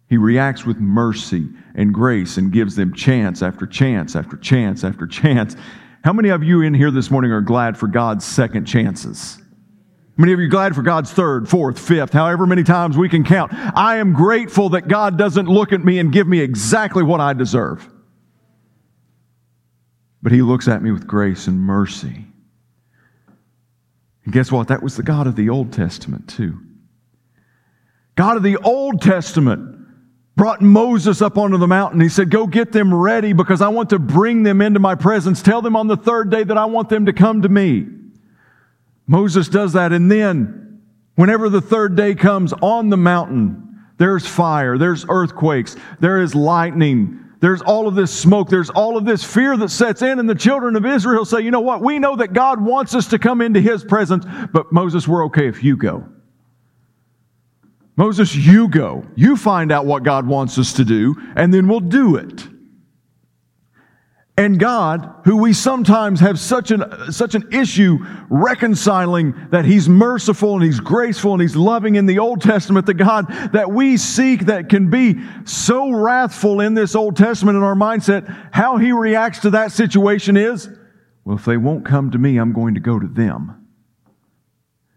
He 0.08 0.16
reacts 0.16 0.64
with 0.64 0.78
mercy 0.78 1.48
and 1.74 1.92
grace 1.92 2.36
and 2.36 2.52
gives 2.52 2.76
them 2.76 2.94
chance 2.94 3.42
after 3.42 3.66
chance 3.66 4.14
after 4.14 4.36
chance 4.36 4.84
after 4.84 5.06
chance. 5.06 5.56
How 6.04 6.12
many 6.12 6.28
of 6.28 6.44
you 6.44 6.62
in 6.62 6.74
here 6.74 6.92
this 6.92 7.10
morning 7.10 7.32
are 7.32 7.40
glad 7.40 7.76
for 7.76 7.88
God's 7.88 8.24
second 8.24 8.66
chances? 8.66 9.38
How 9.38 10.22
many 10.22 10.32
of 10.32 10.38
you 10.38 10.46
are 10.46 10.50
glad 10.50 10.74
for 10.76 10.82
God's 10.82 11.12
third, 11.12 11.48
fourth, 11.48 11.78
fifth, 11.78 12.12
however 12.12 12.46
many 12.46 12.62
times 12.62 12.96
we 12.96 13.08
can 13.08 13.24
count? 13.24 13.52
I 13.52 13.96
am 13.96 14.12
grateful 14.12 14.70
that 14.70 14.88
God 14.88 15.18
doesn't 15.18 15.46
look 15.46 15.72
at 15.72 15.84
me 15.84 15.98
and 15.98 16.12
give 16.12 16.28
me 16.28 16.40
exactly 16.40 17.02
what 17.02 17.20
I 17.20 17.32
deserve. 17.32 17.86
But 20.22 20.32
He 20.32 20.40
looks 20.40 20.68
at 20.68 20.82
me 20.82 20.92
with 20.92 21.06
grace 21.06 21.48
and 21.48 21.60
mercy. 21.60 22.24
And 24.24 24.32
guess 24.32 24.50
what? 24.50 24.68
That 24.68 24.82
was 24.82 24.96
the 24.96 25.02
God 25.02 25.26
of 25.26 25.36
the 25.36 25.50
Old 25.50 25.72
Testament, 25.72 26.28
too. 26.28 26.60
God 28.14 28.36
of 28.36 28.42
the 28.42 28.56
Old 28.58 29.02
Testament 29.02 29.75
brought 30.36 30.60
Moses 30.60 31.22
up 31.22 31.38
onto 31.38 31.56
the 31.56 31.66
mountain. 31.66 32.00
He 32.00 32.10
said, 32.10 32.30
Go 32.30 32.46
get 32.46 32.70
them 32.70 32.94
ready 32.94 33.32
because 33.32 33.62
I 33.62 33.68
want 33.68 33.90
to 33.90 33.98
bring 33.98 34.42
them 34.42 34.60
into 34.60 34.78
my 34.78 34.94
presence. 34.94 35.42
Tell 35.42 35.62
them 35.62 35.74
on 35.74 35.86
the 35.88 35.96
third 35.96 36.30
day 36.30 36.44
that 36.44 36.58
I 36.58 36.66
want 36.66 36.90
them 36.90 37.06
to 37.06 37.12
come 37.12 37.42
to 37.42 37.48
me. 37.48 37.86
Moses 39.06 39.48
does 39.48 39.72
that. 39.72 39.92
And 39.92 40.10
then, 40.10 40.82
whenever 41.14 41.48
the 41.48 41.60
third 41.62 41.96
day 41.96 42.14
comes 42.14 42.52
on 42.52 42.90
the 42.90 42.96
mountain, 42.96 43.80
There's 43.98 44.26
fire, 44.26 44.76
there's 44.76 45.06
earthquakes, 45.08 45.74
there 46.00 46.20
is 46.20 46.34
lightning, 46.34 47.24
there's 47.40 47.62
all 47.62 47.88
of 47.88 47.94
this 47.94 48.12
smoke, 48.12 48.50
there's 48.50 48.68
all 48.68 48.98
of 48.98 49.06
this 49.06 49.24
fear 49.24 49.56
that 49.56 49.70
sets 49.70 50.02
in, 50.02 50.18
and 50.18 50.28
the 50.28 50.34
children 50.34 50.76
of 50.76 50.84
Israel 50.84 51.24
say, 51.24 51.40
You 51.40 51.50
know 51.50 51.60
what? 51.60 51.80
We 51.80 51.98
know 51.98 52.16
that 52.16 52.34
God 52.34 52.60
wants 52.60 52.94
us 52.94 53.06
to 53.08 53.18
come 53.18 53.40
into 53.40 53.60
His 53.60 53.84
presence, 53.84 54.26
but 54.52 54.70
Moses, 54.70 55.08
we're 55.08 55.24
okay 55.26 55.48
if 55.48 55.64
you 55.64 55.78
go. 55.78 56.06
Moses, 57.96 58.34
you 58.36 58.68
go. 58.68 59.06
You 59.14 59.36
find 59.36 59.72
out 59.72 59.86
what 59.86 60.02
God 60.02 60.26
wants 60.26 60.58
us 60.58 60.74
to 60.74 60.84
do, 60.84 61.16
and 61.34 61.52
then 61.52 61.66
we'll 61.66 61.80
do 61.80 62.16
it. 62.16 62.46
And 64.38 64.60
God, 64.60 65.22
who 65.24 65.38
we 65.38 65.54
sometimes 65.54 66.20
have 66.20 66.38
such 66.38 66.70
an, 66.70 67.10
such 67.10 67.34
an 67.34 67.48
issue 67.52 67.98
reconciling 68.28 69.34
that 69.50 69.64
He's 69.64 69.88
merciful 69.88 70.52
and 70.56 70.62
He's 70.62 70.78
graceful 70.78 71.32
and 71.32 71.40
He's 71.40 71.56
loving 71.56 71.94
in 71.94 72.04
the 72.04 72.18
Old 72.18 72.42
Testament, 72.42 72.84
the 72.84 72.92
God 72.92 73.28
that 73.54 73.70
we 73.70 73.96
seek 73.96 74.44
that 74.44 74.68
can 74.68 74.90
be 74.90 75.18
so 75.46 75.90
wrathful 75.90 76.60
in 76.60 76.74
this 76.74 76.94
Old 76.94 77.16
Testament 77.16 77.56
in 77.56 77.62
our 77.62 77.74
mindset, 77.74 78.50
how 78.52 78.76
He 78.76 78.92
reacts 78.92 79.38
to 79.40 79.50
that 79.50 79.72
situation 79.72 80.36
is, 80.36 80.68
well, 81.24 81.38
if 81.38 81.46
they 81.46 81.56
won't 81.56 81.86
come 81.86 82.10
to 82.10 82.18
me, 82.18 82.36
I'm 82.36 82.52
going 82.52 82.74
to 82.74 82.80
go 82.80 82.98
to 82.98 83.08
them. 83.08 83.66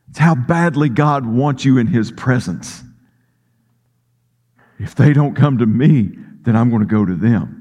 It's 0.09 0.19
how 0.19 0.35
badly 0.35 0.89
God 0.89 1.25
wants 1.25 1.63
you 1.63 1.77
in 1.77 1.87
His 1.87 2.11
presence. 2.11 2.83
If 4.79 4.95
they 4.95 5.13
don't 5.13 5.35
come 5.35 5.57
to 5.57 5.65
me, 5.65 6.11
then 6.41 6.55
I'm 6.55 6.69
going 6.69 6.81
to 6.81 6.87
go 6.87 7.05
to 7.05 7.15
them. 7.15 7.59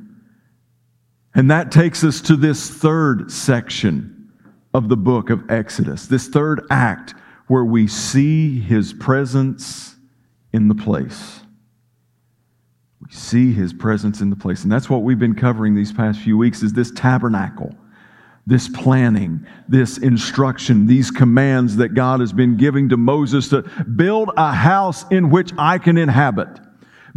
And 1.34 1.50
that 1.50 1.70
takes 1.70 2.04
us 2.04 2.20
to 2.22 2.36
this 2.36 2.70
third 2.70 3.30
section 3.30 4.32
of 4.72 4.88
the 4.88 4.96
book 4.96 5.30
of 5.30 5.50
Exodus, 5.50 6.06
this 6.06 6.28
third 6.28 6.62
act 6.70 7.14
where 7.48 7.64
we 7.64 7.86
see 7.86 8.60
his 8.60 8.92
presence 8.92 9.96
in 10.52 10.68
the 10.68 10.74
place. 10.74 11.40
We 13.00 13.10
see 13.12 13.52
his 13.52 13.72
presence 13.72 14.20
in 14.20 14.30
the 14.30 14.36
place. 14.36 14.62
And 14.62 14.72
that's 14.72 14.90
what 14.90 15.02
we've 15.02 15.18
been 15.18 15.34
covering 15.34 15.74
these 15.74 15.92
past 15.92 16.20
few 16.20 16.36
weeks 16.36 16.62
is 16.62 16.72
this 16.72 16.90
tabernacle, 16.90 17.74
this 18.46 18.68
planning, 18.68 19.46
this 19.68 19.98
instruction, 19.98 20.86
these 20.86 21.10
commands 21.10 21.76
that 21.76 21.94
God 21.94 22.20
has 22.20 22.32
been 22.32 22.56
giving 22.56 22.88
to 22.90 22.96
Moses 22.96 23.48
to 23.48 23.62
build 23.96 24.30
a 24.36 24.52
house 24.52 25.04
in 25.10 25.30
which 25.30 25.52
I 25.56 25.78
can 25.78 25.96
inhabit. 25.96 26.60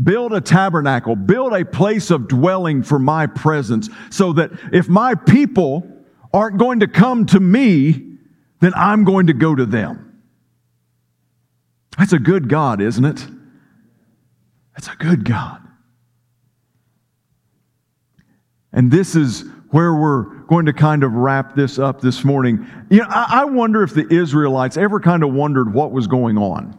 Build 0.01 0.33
a 0.33 0.41
tabernacle, 0.41 1.15
build 1.15 1.53
a 1.53 1.65
place 1.65 2.11
of 2.11 2.27
dwelling 2.27 2.83
for 2.83 2.99
my 2.99 3.27
presence, 3.27 3.89
so 4.09 4.33
that 4.33 4.51
if 4.71 4.87
my 4.87 5.15
people 5.15 5.87
aren't 6.33 6.57
going 6.57 6.79
to 6.79 6.87
come 6.87 7.25
to 7.27 7.39
me, 7.39 8.17
then 8.61 8.73
I'm 8.75 9.03
going 9.03 9.27
to 9.27 9.33
go 9.33 9.53
to 9.53 9.65
them. 9.65 10.21
That's 11.97 12.13
a 12.13 12.19
good 12.19 12.47
God, 12.47 12.81
isn't 12.81 13.03
it? 13.03 13.27
That's 14.73 14.87
a 14.87 14.95
good 14.95 15.25
God. 15.25 15.61
And 18.73 18.89
this 18.89 19.15
is 19.15 19.43
where 19.71 19.93
we're 19.93 20.23
going 20.43 20.65
to 20.65 20.73
kind 20.73 21.03
of 21.03 21.13
wrap 21.13 21.55
this 21.55 21.79
up 21.79 22.01
this 22.01 22.23
morning. 22.23 22.67
You 22.89 22.99
know, 22.99 23.07
I, 23.09 23.45
wonder 23.45 23.83
if 23.83 23.93
the 23.93 24.07
Israelites 24.13 24.77
ever 24.77 24.99
kind 24.99 25.23
of 25.23 25.33
wondered 25.33 25.73
what 25.73 25.91
was 25.91 26.07
going 26.07 26.37
on. 26.37 26.77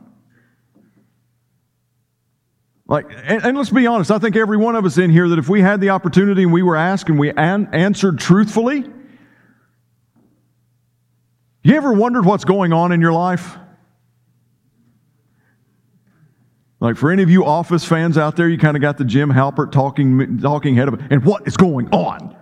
Like, 2.93 3.07
and, 3.25 3.43
and, 3.43 3.57
let's 3.57 3.71
be 3.71 3.87
honest, 3.87 4.11
I 4.11 4.19
think 4.19 4.37
every 4.37 4.59
one 4.59 4.77
of 4.77 4.85
us 4.85 4.99
in 4.99 5.09
here 5.09 5.27
that 5.31 5.39
if 5.39 5.49
we 5.49 5.63
had 5.63 5.81
the 5.81 5.89
opportunity 5.89 6.43
and 6.43 6.53
we 6.53 6.63
were 6.63 6.77
asked 6.77 7.09
and 7.09 7.19
we 7.19 7.31
an- 7.31 7.71
answered 7.73 8.19
truthfully, 8.19 8.85
you 11.63 11.75
ever 11.75 11.95
wondered 11.95 12.27
what's 12.27 12.45
going 12.45 12.75
on 12.75 12.93
in 12.93 13.01
your 13.01 13.15
life? 13.15 13.57
Like 16.81 16.99
for 16.99 17.11
any 17.11 17.23
of 17.23 17.31
you 17.31 17.47
office 17.47 17.83
fans 17.83 18.19
out 18.19 18.37
there, 18.37 18.47
you 18.47 18.59
kind 18.59 18.77
of 18.77 18.83
got 18.83 18.99
the 18.99 19.07
Jim 19.07 19.31
Halpert 19.31 19.73
talking, 19.73 20.37
talking 20.41 20.75
head 20.75 20.89
of. 20.89 21.01
And 21.11 21.25
what 21.25 21.49
is 21.49 21.57
going 21.57 21.89
on? 21.95 22.37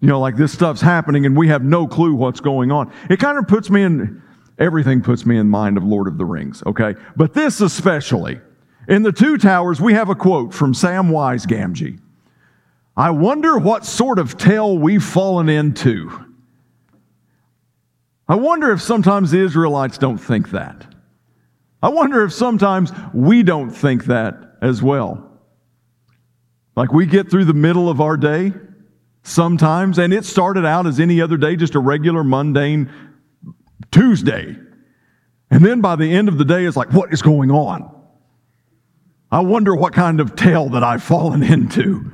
You 0.00 0.06
know, 0.06 0.20
like 0.20 0.36
this 0.36 0.52
stuff's 0.52 0.80
happening 0.80 1.26
and 1.26 1.36
we 1.36 1.48
have 1.48 1.64
no 1.64 1.88
clue 1.88 2.14
what's 2.14 2.38
going 2.38 2.70
on. 2.70 2.92
It 3.10 3.18
kind 3.18 3.36
of 3.36 3.48
puts 3.48 3.68
me 3.68 3.82
in, 3.82 4.22
everything 4.60 5.02
puts 5.02 5.26
me 5.26 5.38
in 5.38 5.48
mind 5.48 5.76
of 5.76 5.82
Lord 5.82 6.06
of 6.06 6.18
the 6.18 6.24
Rings, 6.24 6.62
okay? 6.66 6.94
But 7.16 7.34
this 7.34 7.60
especially. 7.60 8.40
In 8.88 9.02
the 9.02 9.12
two 9.12 9.36
towers, 9.36 9.80
we 9.80 9.92
have 9.92 10.08
a 10.08 10.14
quote 10.14 10.54
from 10.54 10.72
Samwise 10.72 11.46
Gamgee. 11.46 12.00
I 12.96 13.10
wonder 13.10 13.58
what 13.58 13.84
sort 13.84 14.18
of 14.18 14.38
tale 14.38 14.78
we've 14.78 15.04
fallen 15.04 15.50
into. 15.50 16.10
I 18.26 18.34
wonder 18.34 18.72
if 18.72 18.80
sometimes 18.80 19.30
the 19.30 19.40
Israelites 19.40 19.98
don't 19.98 20.18
think 20.18 20.50
that. 20.50 20.86
I 21.82 21.90
wonder 21.90 22.24
if 22.24 22.32
sometimes 22.32 22.90
we 23.12 23.42
don't 23.42 23.70
think 23.70 24.06
that 24.06 24.56
as 24.62 24.82
well. 24.82 25.38
Like 26.74 26.92
we 26.92 27.06
get 27.06 27.30
through 27.30 27.44
the 27.44 27.54
middle 27.54 27.88
of 27.88 28.00
our 28.00 28.16
day 28.16 28.52
sometimes, 29.22 29.98
and 29.98 30.12
it 30.14 30.24
started 30.24 30.64
out 30.64 30.86
as 30.86 30.98
any 30.98 31.20
other 31.20 31.36
day, 31.36 31.56
just 31.56 31.74
a 31.74 31.78
regular, 31.78 32.24
mundane 32.24 32.90
Tuesday. 33.90 34.56
And 35.50 35.64
then 35.64 35.82
by 35.82 35.96
the 35.96 36.10
end 36.12 36.28
of 36.28 36.38
the 36.38 36.44
day, 36.44 36.64
it's 36.64 36.76
like, 36.76 36.92
what 36.92 37.12
is 37.12 37.20
going 37.20 37.50
on? 37.50 37.97
I 39.30 39.40
wonder 39.40 39.74
what 39.74 39.92
kind 39.92 40.20
of 40.20 40.36
tale 40.36 40.70
that 40.70 40.82
I've 40.82 41.02
fallen 41.02 41.42
into. 41.42 42.10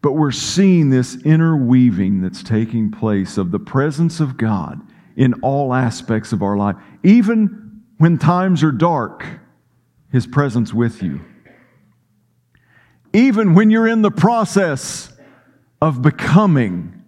But 0.00 0.12
we're 0.12 0.30
seeing 0.30 0.90
this 0.90 1.16
interweaving 1.24 2.22
that's 2.22 2.42
taking 2.42 2.90
place 2.90 3.36
of 3.36 3.50
the 3.50 3.58
presence 3.58 4.20
of 4.20 4.36
God 4.36 4.80
in 5.16 5.34
all 5.42 5.74
aspects 5.74 6.32
of 6.32 6.42
our 6.42 6.56
life. 6.56 6.76
Even 7.02 7.82
when 7.98 8.16
times 8.16 8.62
are 8.62 8.72
dark, 8.72 9.26
His 10.12 10.26
presence 10.26 10.72
with 10.72 11.02
you. 11.02 11.20
Even 13.12 13.54
when 13.54 13.70
you're 13.70 13.88
in 13.88 14.02
the 14.02 14.10
process 14.10 15.12
of 15.82 16.00
becoming, 16.00 17.02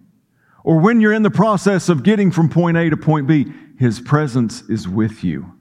or 0.63 0.79
when 0.79 0.99
you're 1.01 1.13
in 1.13 1.23
the 1.23 1.31
process 1.31 1.89
of 1.89 2.03
getting 2.03 2.31
from 2.31 2.49
point 2.49 2.77
A 2.77 2.89
to 2.89 2.97
point 2.97 3.25
B, 3.25 3.51
His 3.79 3.99
presence 4.01 4.61
is 4.69 4.87
with 4.87 5.23
you. 5.23 5.53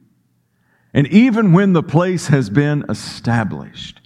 And 0.92 1.06
even 1.08 1.52
when 1.52 1.72
the 1.72 1.82
place 1.82 2.26
has 2.28 2.50
been 2.50 2.84
established, 2.88 4.00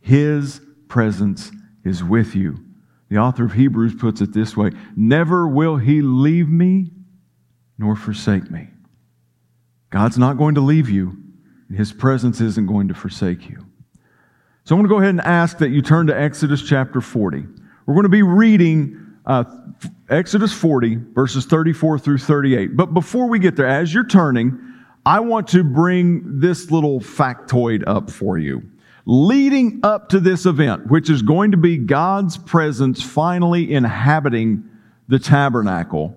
His 0.00 0.60
presence 0.88 1.50
is 1.84 2.04
with 2.04 2.34
you. 2.34 2.64
The 3.08 3.18
author 3.18 3.44
of 3.44 3.52
Hebrews 3.52 3.94
puts 3.94 4.20
it 4.20 4.32
this 4.32 4.56
way 4.56 4.70
Never 4.96 5.48
will 5.48 5.76
He 5.76 6.02
leave 6.02 6.48
me 6.48 6.90
nor 7.78 7.96
forsake 7.96 8.50
me. 8.50 8.68
God's 9.90 10.18
not 10.18 10.36
going 10.36 10.56
to 10.56 10.60
leave 10.60 10.90
you, 10.90 11.16
and 11.68 11.78
His 11.78 11.92
presence 11.92 12.40
isn't 12.40 12.66
going 12.66 12.88
to 12.88 12.94
forsake 12.94 13.48
you. 13.48 13.64
So 14.64 14.74
I'm 14.74 14.82
going 14.82 14.88
to 14.90 14.94
go 14.94 14.98
ahead 14.98 15.10
and 15.10 15.20
ask 15.22 15.58
that 15.58 15.70
you 15.70 15.80
turn 15.80 16.08
to 16.08 16.20
Exodus 16.20 16.62
chapter 16.62 17.00
40. 17.00 17.44
We're 17.86 17.94
going 17.94 18.02
to 18.02 18.10
be 18.10 18.22
reading 18.22 19.16
uh, 19.24 19.44
Exodus 20.10 20.52
40, 20.52 20.96
verses 21.14 21.46
34 21.46 21.98
through 21.98 22.18
38. 22.18 22.76
But 22.76 22.92
before 22.92 23.28
we 23.28 23.38
get 23.38 23.56
there, 23.56 23.66
as 23.66 23.94
you're 23.94 24.06
turning, 24.06 24.67
I 25.08 25.20
want 25.20 25.48
to 25.48 25.64
bring 25.64 26.38
this 26.38 26.70
little 26.70 27.00
factoid 27.00 27.82
up 27.86 28.10
for 28.10 28.36
you. 28.36 28.70
Leading 29.06 29.80
up 29.82 30.10
to 30.10 30.20
this 30.20 30.44
event, 30.44 30.90
which 30.90 31.08
is 31.08 31.22
going 31.22 31.52
to 31.52 31.56
be 31.56 31.78
God's 31.78 32.36
presence 32.36 33.00
finally 33.00 33.72
inhabiting 33.72 34.68
the 35.08 35.18
tabernacle, 35.18 36.14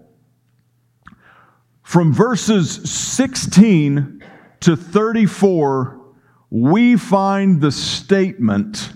from 1.84 2.12
verses 2.12 2.70
16 2.92 4.22
to 4.60 4.76
34, 4.76 6.02
we 6.50 6.98
find 6.98 7.62
the 7.62 7.72
statement 7.72 8.92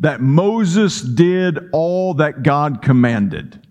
that 0.00 0.20
Moses 0.20 1.02
did 1.02 1.70
all 1.70 2.14
that 2.14 2.42
God 2.42 2.82
commanded. 2.82 3.64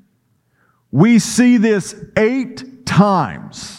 We 0.89 1.20
see 1.20 1.58
this 1.58 2.01
eight 2.16 2.86
times 2.86 3.78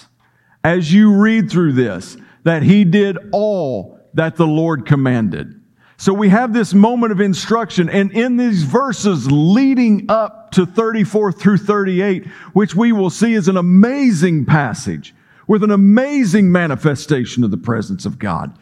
as 0.64 0.92
you 0.92 1.14
read 1.14 1.50
through 1.50 1.72
this 1.72 2.16
that 2.44 2.62
he 2.62 2.84
did 2.84 3.18
all 3.32 3.98
that 4.14 4.36
the 4.36 4.46
Lord 4.46 4.86
commanded. 4.86 5.60
So 5.96 6.14
we 6.14 6.30
have 6.30 6.54
this 6.54 6.72
moment 6.72 7.12
of 7.12 7.20
instruction, 7.20 7.90
and 7.90 8.10
in 8.12 8.38
these 8.38 8.62
verses 8.62 9.30
leading 9.30 10.06
up 10.08 10.50
to 10.52 10.64
34 10.64 11.32
through 11.32 11.58
38, 11.58 12.26
which 12.54 12.74
we 12.74 12.90
will 12.92 13.10
see 13.10 13.34
is 13.34 13.48
an 13.48 13.58
amazing 13.58 14.46
passage 14.46 15.14
with 15.46 15.62
an 15.62 15.70
amazing 15.70 16.50
manifestation 16.50 17.44
of 17.44 17.50
the 17.50 17.58
presence 17.58 18.06
of 18.06 18.18
God, 18.18 18.56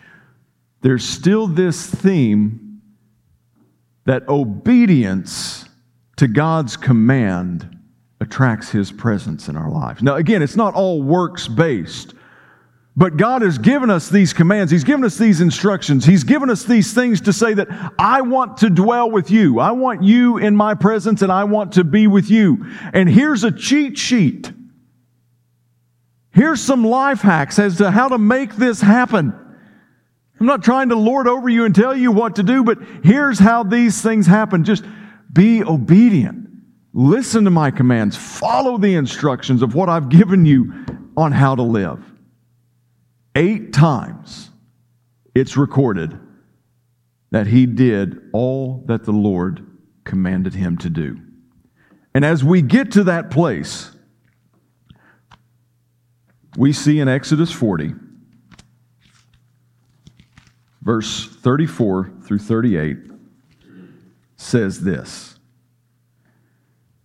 there's 0.81 1.05
still 1.05 1.47
this 1.47 1.87
theme 1.87 2.81
that 4.05 4.29
obedience 4.29 5.65
to 6.17 6.27
God's 6.27 6.77
command 6.77 7.78
attracts 8.29 8.69
His 8.69 8.93
presence 8.93 9.49
in 9.49 9.57
our 9.57 9.71
lives. 9.71 10.03
Now, 10.03 10.17
again, 10.17 10.43
it's 10.43 10.55
not 10.55 10.75
all 10.75 11.03
works 11.03 11.49
based, 11.49 12.13
but 12.95 13.17
God 13.17 13.41
has 13.41 13.57
given 13.57 13.89
us 13.89 14.11
these 14.11 14.35
commands. 14.35 14.71
He's 14.71 14.85
given 14.85 15.03
us 15.03 15.17
these 15.17 15.41
instructions. 15.41 16.05
He's 16.05 16.25
given 16.25 16.51
us 16.51 16.63
these 16.65 16.93
things 16.93 17.23
to 17.23 17.33
say 17.33 17.55
that 17.55 17.69
I 17.99 18.21
want 18.21 18.59
to 18.59 18.69
dwell 18.69 19.11
with 19.11 19.31
you. 19.31 19.61
I 19.61 19.71
want 19.71 20.03
you 20.03 20.37
in 20.37 20.55
my 20.55 20.75
presence 20.75 21.23
and 21.23 21.33
I 21.33 21.45
want 21.45 21.73
to 21.75 21.85
be 21.85 22.07
with 22.07 22.29
you. 22.29 22.67
And 22.93 23.09
here's 23.09 23.45
a 23.45 23.53
cheat 23.53 23.97
sheet. 23.97 24.53
Here's 26.33 26.61
some 26.61 26.85
life 26.85 27.23
hacks 27.23 27.59
as 27.59 27.79
to 27.79 27.91
how 27.91 28.09
to 28.09 28.19
make 28.19 28.57
this 28.57 28.83
happen. 28.83 29.33
I'm 30.39 30.47
not 30.47 30.63
trying 30.63 30.91
to 30.91 30.97
lord 30.97 31.27
over 31.27 31.49
you 31.49 31.65
and 31.65 31.75
tell 31.75 31.97
you 31.97 32.13
what 32.13 32.37
to 32.37 32.43
do, 32.43 32.63
but 32.63 32.79
here's 33.03 33.39
how 33.39 33.63
these 33.63 34.03
things 34.03 34.27
happen. 34.27 34.65
Just 34.65 34.85
be 35.33 35.63
obedient. 35.63 36.48
Listen 36.99 37.45
to 37.45 37.51
my 37.51 37.71
commands. 37.71 38.17
Follow 38.17 38.77
the 38.77 38.97
instructions 38.97 39.63
of 39.63 39.73
what 39.73 39.89
I've 39.89 40.09
given 40.09 40.45
you 40.45 40.85
on 41.17 41.31
how 41.31 41.55
to 41.55 41.63
live. 41.63 42.03
Eight 43.37 43.73
times 43.73 44.51
it's 45.33 45.57
recorded 45.57 46.19
that 47.31 47.47
he 47.47 47.67
did 47.67 48.19
all 48.33 48.83
that 48.87 49.05
the 49.05 49.13
Lord 49.13 49.65
commanded 50.03 50.55
him 50.55 50.77
to 50.79 50.91
do. 50.91 51.21
And 52.15 52.25
as 52.25 52.43
we 52.43 52.63
get 52.63 52.91
to 52.93 53.05
that 53.05 53.31
place, 53.31 53.93
we 56.57 56.73
see 56.73 56.99
in 56.99 57.07
Exodus 57.07 57.53
40, 57.53 57.95
verse 60.83 61.29
34 61.29 62.13
through 62.25 62.41
38, 62.41 62.97
says 64.37 64.81
this 64.81 65.38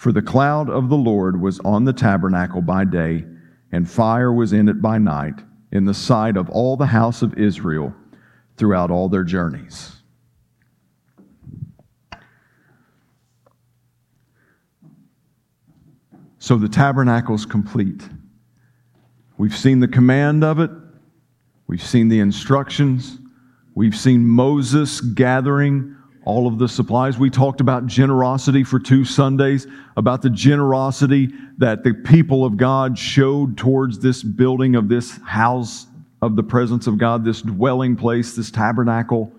For 0.00 0.12
the 0.12 0.22
cloud 0.22 0.70
of 0.70 0.88
the 0.88 0.96
Lord 0.96 1.42
was 1.42 1.60
on 1.60 1.84
the 1.84 1.92
tabernacle 1.92 2.62
by 2.62 2.86
day, 2.86 3.26
and 3.70 3.86
fire 3.86 4.32
was 4.32 4.54
in 4.54 4.66
it 4.70 4.80
by 4.80 4.96
night 4.96 5.34
in 5.72 5.84
the 5.84 5.92
sight 5.92 6.38
of 6.38 6.48
all 6.48 6.78
the 6.78 6.86
house 6.86 7.20
of 7.20 7.34
Israel 7.34 7.94
throughout 8.56 8.90
all 8.90 9.10
their 9.10 9.24
journeys. 9.24 9.96
So 16.38 16.56
the 16.56 16.70
tabernacle 16.70 17.34
is 17.34 17.44
complete. 17.44 18.08
We've 19.36 19.54
seen 19.54 19.80
the 19.80 19.88
command 19.88 20.42
of 20.42 20.60
it, 20.60 20.70
we've 21.66 21.84
seen 21.84 22.08
the 22.08 22.20
instructions, 22.20 23.18
we've 23.74 23.94
seen 23.94 24.26
Moses 24.26 25.02
gathering 25.02 25.94
all 26.30 26.46
of 26.46 26.58
the 26.58 26.68
supplies. 26.68 27.18
We 27.18 27.28
talked 27.28 27.60
about 27.60 27.86
generosity 27.86 28.62
for 28.62 28.78
two 28.78 29.04
Sundays, 29.04 29.66
about 29.96 30.22
the 30.22 30.30
generosity 30.30 31.28
that 31.58 31.82
the 31.82 31.92
people 31.92 32.44
of 32.44 32.56
God 32.56 32.96
showed 32.96 33.56
towards 33.58 33.98
this 33.98 34.22
building 34.22 34.76
of 34.76 34.88
this 34.88 35.18
house 35.26 35.88
of 36.22 36.36
the 36.36 36.42
presence 36.44 36.86
of 36.86 36.98
God, 36.98 37.24
this 37.24 37.42
dwelling 37.42 37.96
place, 37.96 38.36
this 38.36 38.52
tabernacle. 38.52 39.32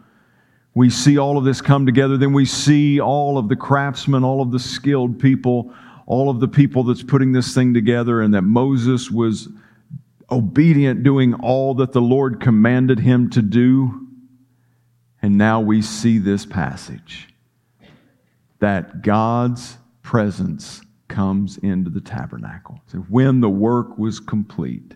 We 0.74 0.90
see 0.90 1.18
all 1.18 1.38
of 1.38 1.46
this 1.46 1.62
come 1.62 1.86
together. 1.86 2.18
Then 2.18 2.34
we 2.34 2.44
see 2.44 3.00
all 3.00 3.38
of 3.38 3.48
the 3.48 3.56
craftsmen, 3.56 4.26
all 4.26 4.42
of 4.42 4.52
the 4.52 4.60
skilled 4.60 5.18
people, 5.18 5.74
all 6.08 6.30
of 6.30 6.42
the 6.42 6.48
people 6.50 6.84
that's 6.84 7.04
putting 7.04 7.32
this 7.32 7.56
thing 7.56 7.74
together, 7.74 8.22
and 8.22 8.34
that 8.34 8.42
Moses 8.42 9.10
was 9.10 9.48
obedient, 10.30 11.04
doing 11.04 11.36
all 11.36 11.74
that 11.76 11.94
the 11.94 12.02
Lord 12.02 12.42
commanded 12.42 13.00
him 13.00 13.30
to 13.30 13.42
do. 13.42 14.10
And 15.22 15.38
now 15.38 15.62
we 15.62 15.82
see 15.82 16.18
this 16.18 16.46
passage 16.46 17.30
that 18.60 19.02
God's 19.02 19.78
presence 20.02 20.82
comes 21.08 21.58
into 21.58 21.90
the 21.90 22.02
tabernacle. 22.02 22.80
So 22.88 23.00
when 23.00 23.42
the 23.42 23.50
work 23.50 23.98
was 23.98 24.20
complete, 24.20 24.96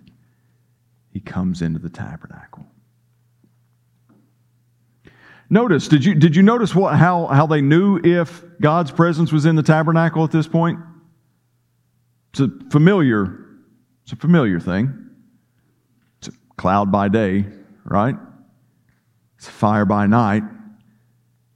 he 1.11 1.19
comes 1.19 1.61
into 1.61 1.79
the 1.79 1.89
tabernacle. 1.89 2.65
Notice, 5.49 5.87
did 5.87 6.03
you, 6.03 6.15
did 6.15 6.35
you 6.35 6.41
notice 6.41 6.73
what, 6.73 6.95
how, 6.95 7.27
how 7.27 7.45
they 7.45 7.61
knew 7.61 7.99
if 8.03 8.43
God's 8.59 8.91
presence 8.91 9.31
was 9.31 9.45
in 9.45 9.55
the 9.55 9.63
tabernacle 9.63 10.23
at 10.23 10.31
this 10.31 10.47
point? 10.47 10.79
It's 12.31 12.39
a 12.39 12.49
familiar, 12.71 13.45
it's 14.03 14.13
a 14.13 14.15
familiar 14.15 14.59
thing. 14.59 15.09
It's 16.17 16.29
a 16.29 16.31
cloud 16.57 16.91
by 16.91 17.09
day, 17.09 17.45
right? 17.83 18.15
It's 19.45 19.53
fire 19.53 19.85
by 19.85 20.07
night. 20.07 20.41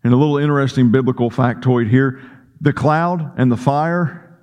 And 0.04 0.14
a 0.14 0.16
little 0.16 0.38
interesting 0.38 0.92
biblical 0.92 1.32
factoid 1.32 1.90
here 1.90 2.22
the 2.62 2.72
cloud 2.72 3.34
and 3.38 3.52
the 3.52 3.58
fire 3.58 4.38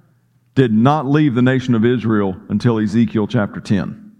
did 0.57 0.73
not 0.73 1.07
leave 1.07 1.37
the 1.37 1.43
nation 1.43 1.77
of 1.77 1.85
Israel 1.85 2.35
until 2.49 2.81
Ezekiel 2.81 3.29
chapter 3.29 3.61
10. 3.61 4.17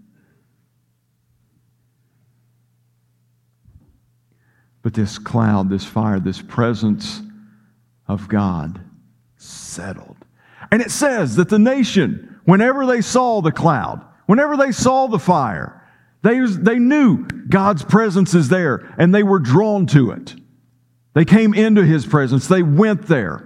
But 4.81 4.93
this 4.93 5.17
cloud, 5.17 5.69
this 5.69 5.83
fire, 5.83 6.21
this 6.21 6.41
presence 6.41 7.21
of 8.07 8.29
God 8.29 8.79
settled. 9.35 10.17
And 10.71 10.81
it 10.81 10.91
says 10.91 11.35
that 11.35 11.49
the 11.49 11.59
nation, 11.59 12.39
whenever 12.45 12.85
they 12.85 13.01
saw 13.01 13.41
the 13.41 13.51
cloud, 13.51 14.05
whenever 14.25 14.55
they 14.55 14.71
saw 14.71 15.07
the 15.07 15.19
fire, 15.19 15.77
they, 16.23 16.39
they 16.39 16.79
knew 16.79 17.25
God's 17.25 17.83
presence 17.83 18.33
is 18.33 18.49
there 18.49 18.93
and 18.97 19.13
they 19.13 19.23
were 19.23 19.39
drawn 19.39 19.85
to 19.87 20.11
it. 20.11 20.35
They 21.13 21.25
came 21.25 21.53
into 21.53 21.83
his 21.83 22.05
presence, 22.05 22.47
they 22.47 22.63
went 22.63 23.07
there. 23.07 23.43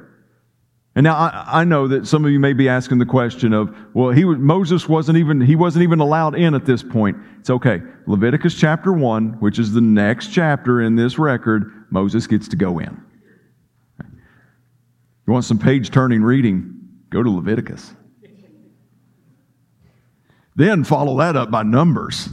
And 0.93 1.05
now 1.05 1.15
I, 1.15 1.61
I, 1.61 1.63
know 1.63 1.87
that 1.87 2.05
some 2.05 2.25
of 2.25 2.31
you 2.31 2.39
may 2.39 2.51
be 2.51 2.67
asking 2.67 2.97
the 2.97 3.05
question 3.05 3.53
of, 3.53 3.73
well, 3.93 4.11
he 4.11 4.25
was, 4.25 4.37
Moses 4.39 4.89
wasn't 4.89 5.17
even 5.17 5.39
he 5.39 5.55
wasn't 5.55 5.83
even 5.83 6.01
allowed 6.01 6.35
in 6.35 6.53
at 6.53 6.65
this 6.65 6.83
point. 6.83 7.17
It's 7.39 7.49
okay. 7.49 7.81
Leviticus 8.07 8.55
chapter 8.55 8.91
one, 8.91 9.39
which 9.39 9.57
is 9.57 9.71
the 9.71 9.79
next 9.79 10.33
chapter 10.33 10.81
in 10.81 10.97
this 10.97 11.17
record, 11.17 11.85
Moses 11.91 12.27
gets 12.27 12.49
to 12.49 12.57
go 12.57 12.79
in. 12.79 13.01
You 13.99 15.33
want 15.33 15.45
some 15.45 15.59
page 15.59 15.91
turning 15.91 16.23
reading? 16.23 16.77
Go 17.09 17.23
to 17.23 17.29
Leviticus. 17.29 17.93
Then 20.57 20.83
follow 20.83 21.17
that 21.19 21.37
up 21.37 21.51
by 21.51 21.63
Numbers. 21.63 22.27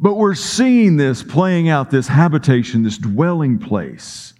But 0.00 0.14
we're 0.14 0.34
seeing 0.34 0.96
this 0.96 1.22
playing 1.22 1.68
out, 1.68 1.90
this 1.90 2.08
habitation, 2.08 2.82
this 2.82 2.96
dwelling 2.96 3.58
place 3.58 4.32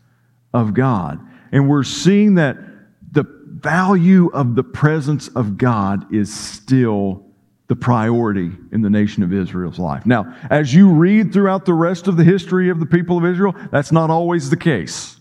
of 0.55 0.73
God. 0.73 1.21
And 1.53 1.69
we're 1.69 1.85
seeing 1.85 2.37
that 2.37 2.57
the 3.13 3.25
value 3.47 4.29
of 4.29 4.55
the 4.55 4.65
presence 4.65 5.29
of 5.29 5.59
God 5.59 6.13
is 6.15 6.35
still 6.35 7.27
the 7.69 7.77
priority 7.77 8.51
in 8.73 8.81
the 8.81 8.91
nation 8.91 9.23
of 9.23 9.33
Israel's 9.33 9.79
life. 9.79 10.07
Now, 10.07 10.35
as 10.49 10.75
you 10.75 10.91
read 10.91 11.33
throughout 11.33 11.67
the 11.67 11.75
rest 11.75 12.09
of 12.09 12.17
the 12.17 12.25
history 12.25 12.71
of 12.71 12.81
the 12.81 12.87
people 12.87 13.19
of 13.19 13.25
Israel, 13.25 13.55
that's 13.71 13.93
not 13.93 14.11
always 14.11 14.51
the 14.51 14.57
case. 14.57 15.21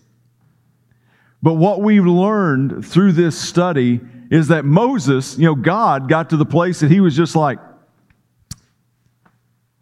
But 1.42 1.54
what 1.54 1.80
we've 1.80 2.06
learned 2.06 2.84
through 2.84 3.12
this 3.12 3.38
study 3.38 4.00
is 4.30 4.48
that 4.48 4.64
Moses, 4.64 5.38
you 5.38 5.44
know, 5.44 5.54
God 5.54 6.08
got 6.08 6.30
to 6.30 6.36
the 6.36 6.46
place 6.46 6.80
that 6.80 6.90
he 6.90 7.00
was 7.00 7.14
just 7.14 7.36
like, 7.36 7.58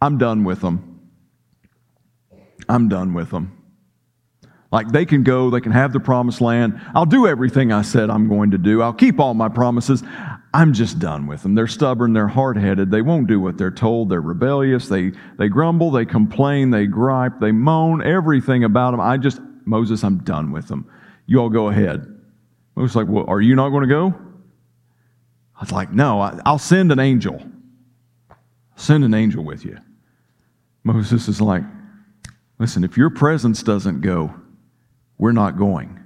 I'm 0.01 0.17
done 0.17 0.43
with 0.43 0.61
them. 0.61 0.99
I'm 2.67 2.87
done 2.87 3.13
with 3.13 3.31
them. 3.31 3.55
Like 4.71 4.91
they 4.91 5.05
can 5.05 5.23
go, 5.23 5.49
they 5.49 5.61
can 5.61 5.71
have 5.71 5.93
the 5.93 5.99
promised 5.99 6.41
land. 6.41 6.79
I'll 6.93 7.05
do 7.05 7.25
everything 7.25 7.71
I 7.71 7.81
said 7.81 8.09
I'm 8.09 8.29
going 8.29 8.51
to 8.51 8.57
do. 8.57 8.81
I'll 8.81 8.93
keep 8.93 9.19
all 9.19 9.33
my 9.33 9.49
promises. 9.49 10.03
I'm 10.53 10.73
just 10.73 10.99
done 10.99 11.27
with 11.27 11.43
them. 11.43 11.55
They're 11.55 11.67
stubborn, 11.67 12.13
they're 12.13 12.27
hard 12.27 12.57
headed, 12.57 12.89
they 12.89 13.01
won't 13.01 13.27
do 13.27 13.39
what 13.39 13.57
they're 13.57 13.71
told, 13.71 14.09
they're 14.09 14.21
rebellious, 14.21 14.87
they, 14.87 15.11
they 15.37 15.47
grumble, 15.47 15.91
they 15.91 16.05
complain, 16.05 16.71
they 16.71 16.87
gripe, 16.87 17.39
they 17.39 17.51
moan, 17.51 18.01
everything 18.03 18.63
about 18.63 18.91
them. 18.91 18.99
I 18.99 19.17
just, 19.17 19.41
Moses, 19.65 20.03
I'm 20.03 20.19
done 20.19 20.51
with 20.51 20.67
them. 20.67 20.89
You 21.27 21.39
all 21.39 21.49
go 21.49 21.69
ahead. 21.69 22.05
Moses 22.75 22.95
like, 22.95 23.07
well, 23.07 23.25
are 23.27 23.41
you 23.41 23.55
not 23.55 23.69
going 23.69 23.87
to 23.87 23.87
go? 23.87 24.07
I 25.55 25.61
was 25.61 25.71
like, 25.71 25.91
no, 25.91 26.19
I, 26.19 26.39
I'll 26.45 26.57
send 26.57 26.91
an 26.91 26.99
angel. 26.99 27.43
send 28.75 29.03
an 29.03 29.13
angel 29.13 29.43
with 29.43 29.65
you. 29.65 29.77
Moses 30.83 31.27
is 31.27 31.41
like, 31.41 31.63
listen, 32.57 32.83
if 32.83 32.97
your 32.97 33.09
presence 33.09 33.63
doesn't 33.63 34.01
go, 34.01 34.33
we're 35.17 35.31
not 35.31 35.57
going. 35.57 35.99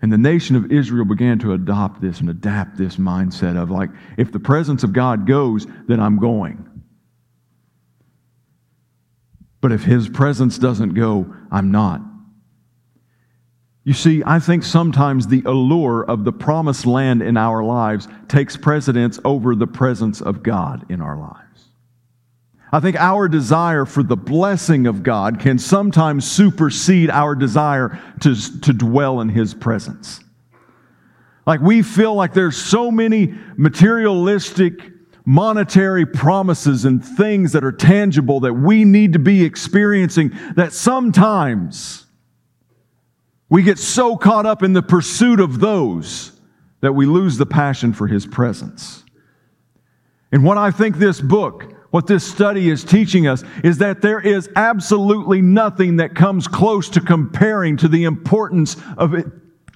And 0.00 0.12
the 0.12 0.18
nation 0.18 0.56
of 0.56 0.72
Israel 0.72 1.04
began 1.04 1.38
to 1.40 1.52
adopt 1.52 2.00
this 2.00 2.20
and 2.20 2.28
adapt 2.28 2.76
this 2.76 2.96
mindset 2.96 3.56
of 3.56 3.70
like, 3.70 3.90
if 4.16 4.32
the 4.32 4.40
presence 4.40 4.82
of 4.82 4.92
God 4.92 5.26
goes, 5.26 5.66
then 5.86 6.00
I'm 6.00 6.18
going. 6.18 6.68
But 9.60 9.70
if 9.70 9.84
his 9.84 10.08
presence 10.08 10.58
doesn't 10.58 10.94
go, 10.94 11.32
I'm 11.52 11.70
not. 11.70 12.00
You 13.84 13.92
see, 13.92 14.22
I 14.24 14.40
think 14.40 14.64
sometimes 14.64 15.26
the 15.26 15.42
allure 15.44 16.04
of 16.04 16.24
the 16.24 16.32
promised 16.32 16.84
land 16.84 17.22
in 17.22 17.36
our 17.36 17.62
lives 17.62 18.08
takes 18.28 18.56
precedence 18.56 19.20
over 19.24 19.54
the 19.54 19.66
presence 19.66 20.20
of 20.20 20.42
God 20.42 20.86
in 20.88 21.00
our 21.00 21.16
lives. 21.16 21.51
I 22.74 22.80
think 22.80 22.96
our 22.96 23.28
desire 23.28 23.84
for 23.84 24.02
the 24.02 24.16
blessing 24.16 24.86
of 24.86 25.02
God 25.02 25.38
can 25.38 25.58
sometimes 25.58 26.30
supersede 26.30 27.10
our 27.10 27.34
desire 27.34 28.00
to, 28.20 28.60
to 28.62 28.72
dwell 28.72 29.20
in 29.20 29.28
His 29.28 29.52
presence. 29.52 30.20
Like 31.46 31.60
we 31.60 31.82
feel 31.82 32.14
like 32.14 32.32
there's 32.32 32.56
so 32.56 32.90
many 32.90 33.34
materialistic, 33.56 34.72
monetary 35.26 36.06
promises 36.06 36.86
and 36.86 37.04
things 37.04 37.52
that 37.52 37.62
are 37.62 37.72
tangible 37.72 38.40
that 38.40 38.54
we 38.54 38.86
need 38.86 39.12
to 39.12 39.18
be 39.18 39.44
experiencing 39.44 40.30
that 40.56 40.72
sometimes 40.72 42.06
we 43.50 43.62
get 43.62 43.78
so 43.78 44.16
caught 44.16 44.46
up 44.46 44.62
in 44.62 44.72
the 44.72 44.82
pursuit 44.82 45.40
of 45.40 45.60
those 45.60 46.40
that 46.80 46.94
we 46.94 47.04
lose 47.04 47.36
the 47.36 47.44
passion 47.44 47.92
for 47.92 48.06
His 48.06 48.24
presence. 48.24 49.04
And 50.30 50.42
what 50.42 50.56
I 50.56 50.70
think 50.70 50.96
this 50.96 51.20
book 51.20 51.81
what 51.92 52.06
this 52.06 52.24
study 52.28 52.70
is 52.70 52.84
teaching 52.84 53.26
us 53.26 53.44
is 53.62 53.78
that 53.78 54.00
there 54.00 54.18
is 54.18 54.48
absolutely 54.56 55.42
nothing 55.42 55.98
that 55.98 56.14
comes 56.14 56.48
close 56.48 56.88
to 56.88 57.02
comparing 57.02 57.76
to 57.76 57.86
the 57.86 58.04
importance 58.04 58.78
of 58.96 59.12
it, 59.12 59.26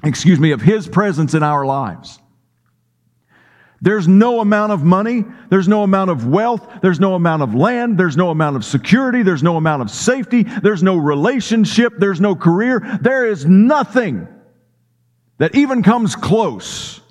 excuse 0.02 0.40
me, 0.40 0.52
of 0.52 0.62
His 0.62 0.88
presence 0.88 1.34
in 1.34 1.42
our 1.42 1.66
lives. 1.66 2.18
There's 3.82 4.08
no 4.08 4.40
amount 4.40 4.72
of 4.72 4.82
money, 4.82 5.26
there's 5.50 5.68
no 5.68 5.82
amount 5.82 6.08
of 6.08 6.26
wealth, 6.26 6.66
there's 6.80 6.98
no 6.98 7.16
amount 7.16 7.42
of 7.42 7.54
land, 7.54 7.98
there's 7.98 8.16
no 8.16 8.30
amount 8.30 8.56
of 8.56 8.64
security, 8.64 9.22
there's 9.22 9.42
no 9.42 9.58
amount 9.58 9.82
of 9.82 9.90
safety, 9.90 10.44
there's 10.44 10.82
no 10.82 10.96
relationship, 10.96 11.92
there's 11.98 12.20
no 12.20 12.34
career. 12.34 12.98
There 13.02 13.26
is 13.26 13.44
nothing 13.44 14.26
that 15.36 15.54
even 15.54 15.82
comes 15.82 16.16
close 16.16 17.02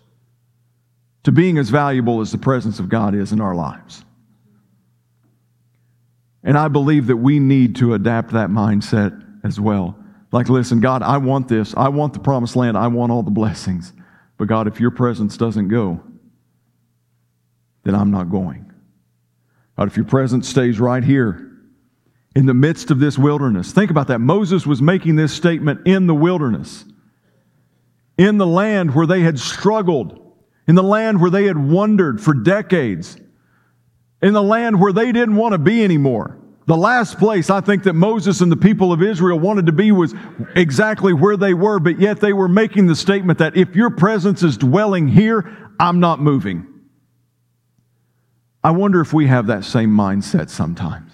to 1.25 1.31
being 1.31 1.59
as 1.59 1.69
valuable 1.69 2.21
as 2.21 2.31
the 2.31 2.39
presence 2.39 2.79
of 2.79 2.89
God 2.89 3.13
is 3.13 3.31
in 3.31 3.39
our 3.39 3.53
lives. 3.53 4.04
And 6.45 6.57
I 6.57 6.67
believe 6.67 7.07
that 7.07 7.17
we 7.17 7.39
need 7.39 7.75
to 7.77 7.95
adapt 7.95 8.31
that 8.31 8.49
mindset 8.49 9.21
as 9.43 9.59
well. 9.59 9.97
Like, 10.31 10.47
listen, 10.47 10.79
God, 10.79 11.01
I 11.01 11.17
want 11.17 11.47
this. 11.47 11.73
I 11.75 11.89
want 11.89 12.13
the 12.13 12.19
promised 12.19 12.55
land. 12.55 12.77
I 12.77 12.87
want 12.87 13.11
all 13.11 13.23
the 13.23 13.31
blessings. 13.31 13.91
But 14.37 14.47
God, 14.47 14.67
if 14.67 14.79
your 14.79 14.91
presence 14.91 15.37
doesn't 15.37 15.69
go, 15.69 16.01
then 17.83 17.95
I'm 17.95 18.11
not 18.11 18.29
going. 18.29 18.71
God, 19.75 19.87
if 19.87 19.97
your 19.97 20.05
presence 20.05 20.47
stays 20.47 20.79
right 20.79 21.03
here 21.03 21.51
in 22.35 22.45
the 22.45 22.53
midst 22.53 22.91
of 22.91 22.99
this 22.99 23.17
wilderness, 23.17 23.71
think 23.71 23.89
about 23.89 24.07
that. 24.07 24.19
Moses 24.19 24.67
was 24.67 24.81
making 24.81 25.15
this 25.15 25.33
statement 25.33 25.87
in 25.87 26.05
the 26.05 26.15
wilderness, 26.15 26.85
in 28.17 28.37
the 28.37 28.47
land 28.47 28.93
where 28.93 29.07
they 29.07 29.21
had 29.21 29.39
struggled, 29.39 30.21
in 30.67 30.75
the 30.75 30.83
land 30.83 31.19
where 31.21 31.31
they 31.31 31.45
had 31.45 31.57
wandered 31.57 32.21
for 32.21 32.33
decades 32.33 33.17
in 34.25 34.33
the 34.33 34.41
land 34.41 34.79
where 34.79 34.91
they 34.91 35.11
didn't 35.11 35.35
want 35.35 35.53
to 35.53 35.59
be 35.59 35.83
anymore. 35.83 36.35
The 36.65 36.75
last 36.75 37.19
place 37.19 37.51
I 37.51 37.61
think 37.61 37.83
that 37.83 37.93
Moses 37.93 38.41
and 38.41 38.51
the 38.51 38.57
people 38.57 38.91
of 38.91 39.03
Israel 39.03 39.37
wanted 39.37 39.67
to 39.67 39.71
be 39.71 39.91
was 39.91 40.15
exactly 40.55 41.13
where 41.13 41.37
they 41.37 41.53
were, 41.53 41.79
but 41.79 41.99
yet 41.99 42.21
they 42.21 42.33
were 42.33 42.47
making 42.47 42.87
the 42.87 42.95
statement 42.95 43.37
that 43.37 43.55
if 43.55 43.75
your 43.75 43.91
presence 43.91 44.41
is 44.41 44.57
dwelling 44.57 45.07
here, 45.07 45.69
I'm 45.79 45.99
not 45.99 46.19
moving. 46.19 46.65
I 48.63 48.71
wonder 48.71 48.99
if 48.99 49.13
we 49.13 49.27
have 49.27 49.45
that 49.45 49.63
same 49.63 49.91
mindset 49.91 50.49
sometimes. 50.49 51.11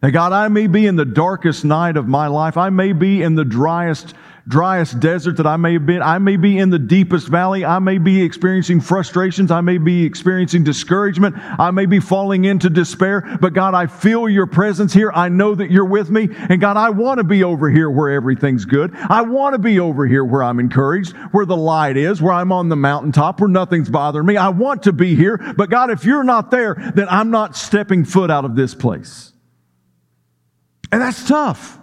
That 0.00 0.12
God, 0.12 0.32
I 0.32 0.46
may 0.46 0.68
be 0.68 0.86
in 0.86 0.94
the 0.94 1.04
darkest 1.04 1.64
night 1.64 1.96
of 1.96 2.06
my 2.06 2.28
life, 2.28 2.56
I 2.56 2.70
may 2.70 2.92
be 2.92 3.22
in 3.22 3.34
the 3.34 3.44
driest 3.44 4.14
driest 4.48 5.00
desert 5.00 5.36
that 5.36 5.46
I 5.46 5.56
may 5.56 5.74
have 5.74 5.86
been. 5.86 6.02
I 6.02 6.18
may 6.18 6.36
be 6.36 6.58
in 6.58 6.70
the 6.70 6.78
deepest 6.78 7.28
valley. 7.28 7.64
I 7.64 7.78
may 7.78 7.98
be 7.98 8.22
experiencing 8.22 8.80
frustrations. 8.80 9.50
I 9.50 9.60
may 9.60 9.78
be 9.78 10.04
experiencing 10.04 10.64
discouragement. 10.64 11.36
I 11.38 11.70
may 11.70 11.86
be 11.86 12.00
falling 12.00 12.44
into 12.44 12.68
despair. 12.68 13.38
But 13.40 13.52
God, 13.52 13.74
I 13.74 13.86
feel 13.86 14.28
your 14.28 14.46
presence 14.46 14.92
here. 14.92 15.12
I 15.14 15.28
know 15.28 15.54
that 15.54 15.70
you're 15.70 15.84
with 15.84 16.10
me. 16.10 16.28
And 16.32 16.60
God, 16.60 16.76
I 16.76 16.90
want 16.90 17.18
to 17.18 17.24
be 17.24 17.44
over 17.44 17.70
here 17.70 17.90
where 17.90 18.10
everything's 18.10 18.64
good. 18.64 18.94
I 18.94 19.22
want 19.22 19.54
to 19.54 19.58
be 19.58 19.78
over 19.80 20.06
here 20.06 20.24
where 20.24 20.42
I'm 20.42 20.60
encouraged, 20.60 21.16
where 21.32 21.46
the 21.46 21.56
light 21.56 21.96
is, 21.96 22.20
where 22.20 22.32
I'm 22.32 22.52
on 22.52 22.68
the 22.68 22.76
mountaintop, 22.76 23.40
where 23.40 23.48
nothing's 23.48 23.90
bothering 23.90 24.26
me. 24.26 24.36
I 24.36 24.48
want 24.48 24.84
to 24.84 24.92
be 24.92 25.14
here. 25.14 25.38
But 25.56 25.70
God, 25.70 25.90
if 25.90 26.04
you're 26.04 26.24
not 26.24 26.50
there, 26.50 26.74
then 26.94 27.06
I'm 27.08 27.30
not 27.30 27.56
stepping 27.56 28.04
foot 28.04 28.30
out 28.30 28.44
of 28.44 28.56
this 28.56 28.74
place. 28.74 29.32
And 30.90 31.00
that's 31.00 31.26
tough. 31.26 31.78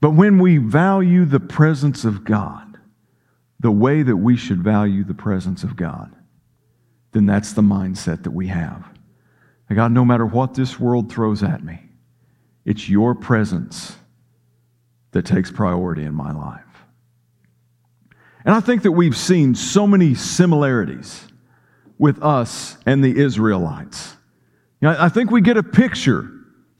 But 0.00 0.10
when 0.10 0.38
we 0.38 0.58
value 0.58 1.24
the 1.24 1.40
presence 1.40 2.04
of 2.04 2.24
God 2.24 2.78
the 3.60 3.70
way 3.70 4.02
that 4.02 4.16
we 4.16 4.36
should 4.36 4.62
value 4.62 5.02
the 5.02 5.14
presence 5.14 5.64
of 5.64 5.74
God, 5.76 6.14
then 7.12 7.26
that's 7.26 7.52
the 7.52 7.62
mindset 7.62 8.22
that 8.22 8.30
we 8.30 8.46
have. 8.48 8.84
God, 9.74 9.92
no 9.92 10.04
matter 10.04 10.24
what 10.24 10.54
this 10.54 10.78
world 10.78 11.12
throws 11.12 11.42
at 11.42 11.62
me, 11.62 11.80
it's 12.64 12.88
your 12.88 13.14
presence 13.14 13.96
that 15.10 15.26
takes 15.26 15.50
priority 15.50 16.04
in 16.04 16.14
my 16.14 16.32
life. 16.32 16.62
And 18.44 18.54
I 18.54 18.60
think 18.60 18.82
that 18.82 18.92
we've 18.92 19.16
seen 19.16 19.54
so 19.54 19.86
many 19.86 20.14
similarities 20.14 21.26
with 21.98 22.22
us 22.22 22.78
and 22.86 23.02
the 23.02 23.18
Israelites. 23.18 24.14
You 24.80 24.88
know, 24.88 24.96
I 24.98 25.08
think 25.08 25.30
we 25.30 25.40
get 25.40 25.56
a 25.56 25.62
picture 25.62 26.30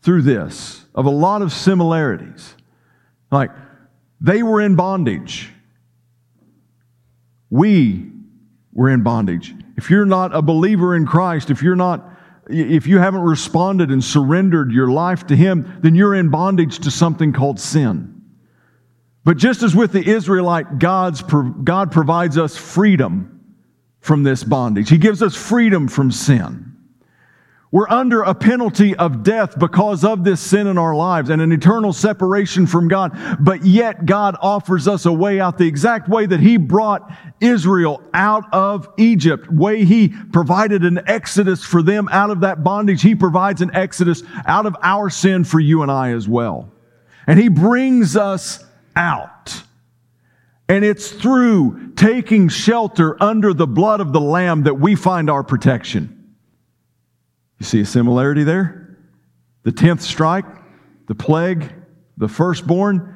through 0.03 0.23
this 0.23 0.85
of 0.95 1.05
a 1.07 1.11
lot 1.11 1.43
of 1.43 1.53
similarities. 1.53 2.55
Like, 3.31 3.51
they 4.21 4.43
were 4.43 4.61
in 4.61 4.75
bondage. 4.75 5.51
We 7.51 8.11
were 8.73 8.91
in 8.91 9.03
bondage. 9.03 9.55
If 9.77 9.91
you're 9.91 10.07
not 10.07 10.35
a 10.35 10.43
believer 10.43 10.95
in 10.97 11.07
Christ, 11.07 11.51
if 11.51 11.63
you're 11.63 11.77
not 11.77 12.19
if 12.51 12.87
you 12.87 12.99
haven't 12.99 13.21
responded 13.21 13.91
and 13.91 14.03
surrendered 14.03 14.73
your 14.73 14.91
life 14.91 15.27
to 15.27 15.37
him, 15.37 15.81
then 15.83 15.95
you're 15.95 16.15
in 16.15 16.31
bondage 16.31 16.79
to 16.81 16.91
something 16.91 17.33
called 17.33 17.61
sin. 17.61 18.23
But 19.25 19.37
just 19.37 19.63
as 19.63 19.77
with 19.77 19.93
the 19.93 20.03
Israelite, 20.03 20.79
God's, 20.79 21.23
God 21.23 21.93
provides 21.93 22.39
us 22.39 22.57
freedom 22.57 23.55
from 24.01 24.23
this 24.23 24.43
bondage. 24.43 24.89
He 24.89 24.97
gives 24.97 25.23
us 25.23 25.35
freedom 25.35 25.89
from 25.89 26.11
sin. 26.11 26.68
We're 27.71 27.89
under 27.91 28.23
a 28.23 28.35
penalty 28.35 28.97
of 28.97 29.23
death 29.23 29.59
because 29.59 30.03
of 30.03 30.25
this 30.25 30.41
sin 30.41 30.67
in 30.67 30.79
our 30.79 30.95
lives 30.95 31.29
and 31.29 31.43
an 31.43 31.53
eternal 31.53 31.93
separation 31.93 32.67
from 32.67 32.89
God. 32.89 33.13
But 33.41 33.67
yet 33.67 34.07
God 34.07 34.37
offers 34.41 34.89
us 34.89 35.05
a 35.05 35.13
way 35.13 35.39
out 35.39 35.59
the 35.59 35.67
exact 35.67 36.09
way 36.09 36.25
that 36.25 36.41
He 36.41 36.57
brought 36.57 37.13
Israel 37.41 38.03
out 38.15 38.45
of 38.55 38.89
Egypt, 38.97 39.53
way 39.53 39.85
He 39.85 40.09
provided 40.09 40.83
an 40.83 41.03
exodus 41.07 41.63
for 41.63 41.83
them 41.83 42.09
out 42.11 42.31
of 42.31 42.41
that 42.41 42.65
bondage. 42.65 43.03
He 43.03 43.15
provides 43.15 43.61
an 43.61 43.75
exodus 43.75 44.23
out 44.47 44.65
of 44.65 44.75
our 44.83 45.11
sin 45.11 45.45
for 45.45 45.61
you 45.61 45.83
and 45.83 45.91
I 45.91 46.13
as 46.13 46.27
well. 46.27 46.73
And 47.27 47.39
He 47.39 47.49
brings 47.49 48.17
us 48.17 48.65
out. 48.97 49.63
And 50.71 50.87
it's 50.87 51.11
through 51.11 51.93
taking 51.97 52.49
shelter 52.49 53.23
under 53.23 53.53
the 53.53 53.67
blood 53.67 54.01
of 54.01 54.15
the 54.15 54.21
Lamb 54.21 54.63
that 54.63 54.81
we 54.81 54.95
find 54.95 55.29
our 55.29 55.43
protection. 55.43 56.18
You 57.59 57.67
see 57.67 57.81
a 57.81 57.87
similarity 57.87 58.45
there? 58.45 58.97
The 59.65 59.73
tenth 59.73 60.03
strike, 60.03 60.47
the 61.07 61.15
plague, 61.15 61.73
the 62.17 62.29
firstborn, 62.29 63.15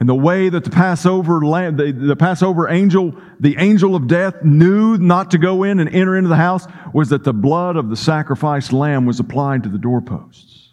and 0.00 0.08
the 0.08 0.14
way 0.14 0.48
that 0.48 0.64
the 0.64 0.70
Passover 0.70 1.38
the, 1.38 1.94
the 1.96 2.16
Passover 2.16 2.68
angel, 2.68 3.14
the 3.38 3.56
angel 3.58 3.94
of 3.94 4.08
death, 4.08 4.42
knew 4.42 4.98
not 4.98 5.30
to 5.30 5.38
go 5.38 5.62
in 5.62 5.78
and 5.78 5.88
enter 5.94 6.16
into 6.16 6.28
the 6.28 6.34
house 6.34 6.66
was 6.92 7.10
that 7.10 7.22
the 7.22 7.32
blood 7.32 7.76
of 7.76 7.88
the 7.88 7.96
sacrificed 7.96 8.72
lamb 8.72 9.06
was 9.06 9.20
applied 9.20 9.62
to 9.62 9.68
the 9.68 9.78
doorposts. 9.78 10.70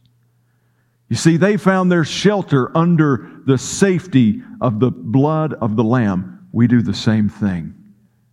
You 1.10 1.16
see, 1.16 1.38
they 1.38 1.58
found 1.58 1.92
their 1.92 2.06
shelter 2.06 2.76
under 2.76 3.30
the 3.46 3.58
safety 3.58 4.42
of 4.62 4.80
the 4.80 4.92
blood 4.92 5.54
of 5.54 5.76
the 5.76 5.84
lamb. 5.84 6.48
We 6.52 6.68
do 6.68 6.82
the 6.82 6.94
same 6.94 7.30
thing 7.30 7.76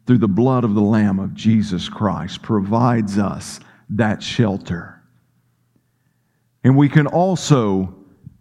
through 0.07 0.18
the 0.18 0.29
blood 0.29 0.64
of 0.64 0.75
the 0.75 0.81
lamb 0.81 1.18
of 1.18 1.35
Jesus 1.35 1.88
Christ 1.88 2.40
provides 2.40 3.18
us 3.18 3.61
that 3.90 4.22
shelter. 4.22 5.03
And 6.64 6.77
we 6.77 6.88
can 6.88 7.07
also 7.07 7.94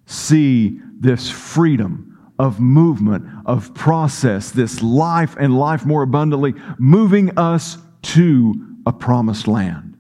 see 0.05 0.79
this 0.99 1.29
freedom 1.29 2.33
of 2.39 2.59
movement, 2.59 3.25
of 3.45 3.73
process, 3.73 4.51
this 4.51 4.81
life 4.81 5.35
and 5.39 5.57
life 5.57 5.85
more 5.85 6.01
abundantly, 6.01 6.53
moving 6.77 7.37
us 7.37 7.77
to 8.01 8.53
a 8.85 8.91
promised 8.91 9.47
land. 9.47 9.97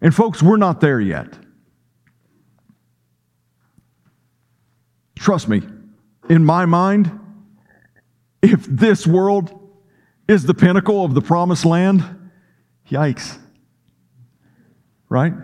And 0.00 0.14
folks, 0.14 0.42
we're 0.42 0.56
not 0.56 0.80
there 0.80 1.00
yet. 1.00 1.34
Trust 5.18 5.48
me, 5.48 5.62
in 6.28 6.44
my 6.44 6.64
mind, 6.64 7.10
if 8.40 8.64
this 8.64 9.06
world 9.06 9.52
is 10.26 10.44
the 10.44 10.54
pinnacle 10.54 11.04
of 11.04 11.12
the 11.12 11.20
promised 11.20 11.66
land, 11.66 12.02
yikes 12.88 13.39
right? 15.10 15.34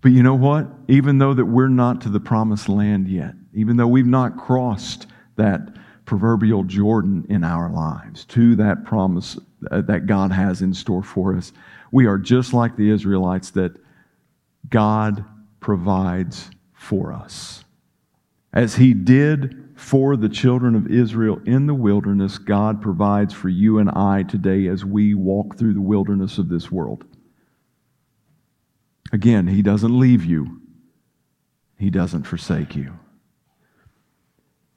But 0.00 0.10
you 0.10 0.24
know 0.24 0.34
what? 0.34 0.66
Even 0.88 1.18
though 1.18 1.34
that 1.34 1.44
we're 1.44 1.68
not 1.68 2.00
to 2.00 2.08
the 2.08 2.20
promised 2.20 2.68
land 2.68 3.08
yet, 3.08 3.34
even 3.52 3.76
though 3.76 3.86
we've 3.86 4.06
not 4.06 4.36
crossed 4.36 5.06
that 5.36 5.76
proverbial 6.04 6.64
Jordan 6.64 7.26
in 7.28 7.44
our 7.44 7.70
lives, 7.70 8.24
to 8.24 8.56
that 8.56 8.84
promise 8.84 9.38
uh, 9.70 9.82
that 9.82 10.06
God 10.06 10.32
has 10.32 10.62
in 10.62 10.72
store 10.72 11.02
for 11.02 11.36
us. 11.36 11.52
We 11.90 12.06
are 12.06 12.18
just 12.18 12.52
like 12.52 12.76
the 12.76 12.90
Israelites 12.90 13.50
that 13.50 13.76
God 14.68 15.24
provides 15.60 16.50
for 16.72 17.12
us. 17.12 17.64
As 18.52 18.76
He 18.76 18.94
did 18.94 19.68
for 19.74 20.16
the 20.16 20.28
children 20.28 20.74
of 20.74 20.90
Israel 20.90 21.40
in 21.44 21.66
the 21.66 21.74
wilderness, 21.74 22.38
God 22.38 22.80
provides 22.80 23.34
for 23.34 23.48
you 23.48 23.78
and 23.78 23.90
I 23.90 24.22
today 24.22 24.68
as 24.68 24.84
we 24.84 25.14
walk 25.14 25.56
through 25.56 25.74
the 25.74 25.80
wilderness 25.80 26.38
of 26.38 26.48
this 26.48 26.70
world. 26.70 27.04
Again, 29.12 29.46
He 29.46 29.62
doesn't 29.62 29.98
leave 29.98 30.24
you, 30.24 30.60
He 31.78 31.90
doesn't 31.90 32.24
forsake 32.24 32.76
you. 32.76 32.94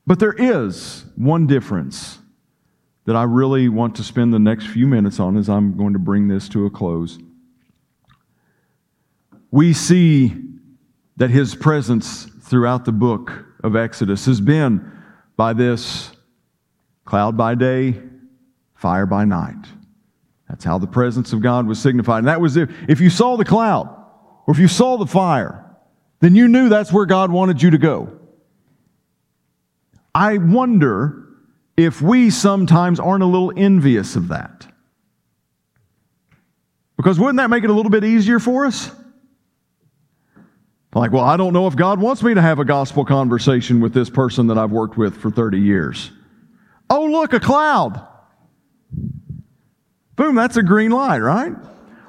But 0.08 0.20
there 0.20 0.34
is 0.34 1.06
one 1.16 1.48
difference 1.48 2.20
that 3.06 3.16
I 3.16 3.24
really 3.24 3.70
want 3.70 3.96
to 3.96 4.04
spend 4.04 4.34
the 4.34 4.40
next 4.40 4.68
few 4.68 4.88
minutes 4.88 5.20
on 5.20 5.38
as 5.38 5.50
I'm 5.50 5.78
going 5.78 5.94
to 5.94 6.00
bring 6.00 6.28
this 6.28 6.50
to 6.50 6.66
a 6.66 6.70
close. 6.70 7.18
We 9.50 9.74
see 9.74 10.34
that 11.18 11.30
his 11.30 11.56
presence 11.56 12.26
throughout 12.26 12.86
the 12.86 12.92
book 12.92 13.46
of 13.64 13.76
Exodus 13.76 14.26
has 14.26 14.42
been 14.42 14.92
by 15.36 15.54
this 15.54 16.12
cloud 17.06 17.36
by 17.38 17.56
day, 17.56 18.02
fire 18.76 19.06
by 19.06 19.26
night. 19.26 19.66
That's 20.48 20.64
how 20.64 20.78
the 20.78 20.88
presence 20.88 21.34
of 21.34 21.42
God 21.42 21.68
was 21.68 21.80
signified. 21.80 22.20
And 22.20 22.28
that 22.28 22.42
was 22.42 22.58
if, 22.58 22.70
if 22.88 23.00
you 23.00 23.10
saw 23.10 23.38
the 23.38 23.46
cloud 23.46 24.01
or 24.48 24.54
if 24.54 24.60
you 24.60 24.68
saw 24.68 24.98
the 24.98 25.06
fire, 25.06 25.66
then 26.20 26.36
you 26.36 26.48
knew 26.48 26.70
that's 26.70 26.92
where 26.92 27.06
God 27.06 27.32
wanted 27.32 27.62
you 27.62 27.72
to 27.72 27.78
go. 27.78 28.20
I 30.14 30.38
wonder 30.38 31.28
if 31.78 32.02
we 32.02 32.30
sometimes 32.30 33.00
aren't 33.00 33.24
a 33.24 33.28
little 33.28 33.54
envious 33.56 34.16
of 34.16 34.28
that. 34.30 34.68
Because 36.98 37.20
wouldn't 37.20 37.38
that 37.38 37.50
make 37.50 37.64
it 37.64 37.70
a 37.70 37.74
little 37.74 37.90
bit 37.90 38.04
easier 38.04 38.40
for 38.40 38.66
us? 38.66 38.92
Like, 40.94 41.12
well, 41.12 41.24
I 41.24 41.38
don't 41.38 41.54
know 41.54 41.68
if 41.68 41.76
God 41.76 42.00
wants 42.00 42.22
me 42.22 42.34
to 42.34 42.42
have 42.42 42.60
a 42.60 42.66
gospel 42.66 43.06
conversation 43.06 43.80
with 43.80 43.94
this 43.94 44.10
person 44.10 44.48
that 44.48 44.58
I've 44.58 44.72
worked 44.72 44.98
with 44.98 45.18
for 45.18 45.32
30 45.32 45.60
years. 45.60 46.12
Oh, 46.90 47.06
look, 47.06 47.32
a 47.34 47.40
cloud. 47.40 48.06
Boom, 50.18 50.36
that's 50.36 50.58
a 50.58 50.64
green 50.64 50.92
light, 50.92 51.20
right? 51.20 51.54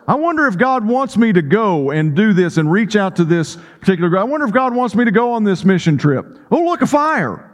I 0.07 0.17
wonder 0.17 0.47
if 0.47 0.59
God 0.59 0.85
wants 0.85 1.17
me 1.17 1.33
to 1.33 1.43
go 1.43 1.91
and 1.91 2.15
do 2.17 2.33
this 2.33 2.57
and 2.57 2.71
reach 2.71 2.97
out 2.97 3.17
to 3.17 3.25
this 3.25 3.57
particular 3.81 4.09
group. 4.09 4.21
I 4.21 4.25
wonder 4.25 4.47
if 4.47 4.53
God 4.53 4.75
wants 4.75 4.95
me 4.95 5.05
to 5.05 5.13
go 5.13 5.33
on 5.33 5.45
this 5.45 5.65
mission 5.65 5.97
trip. 5.97 6.27
Oh, 6.51 6.65
look, 6.65 6.83
a 6.83 6.87
fire 6.87 7.49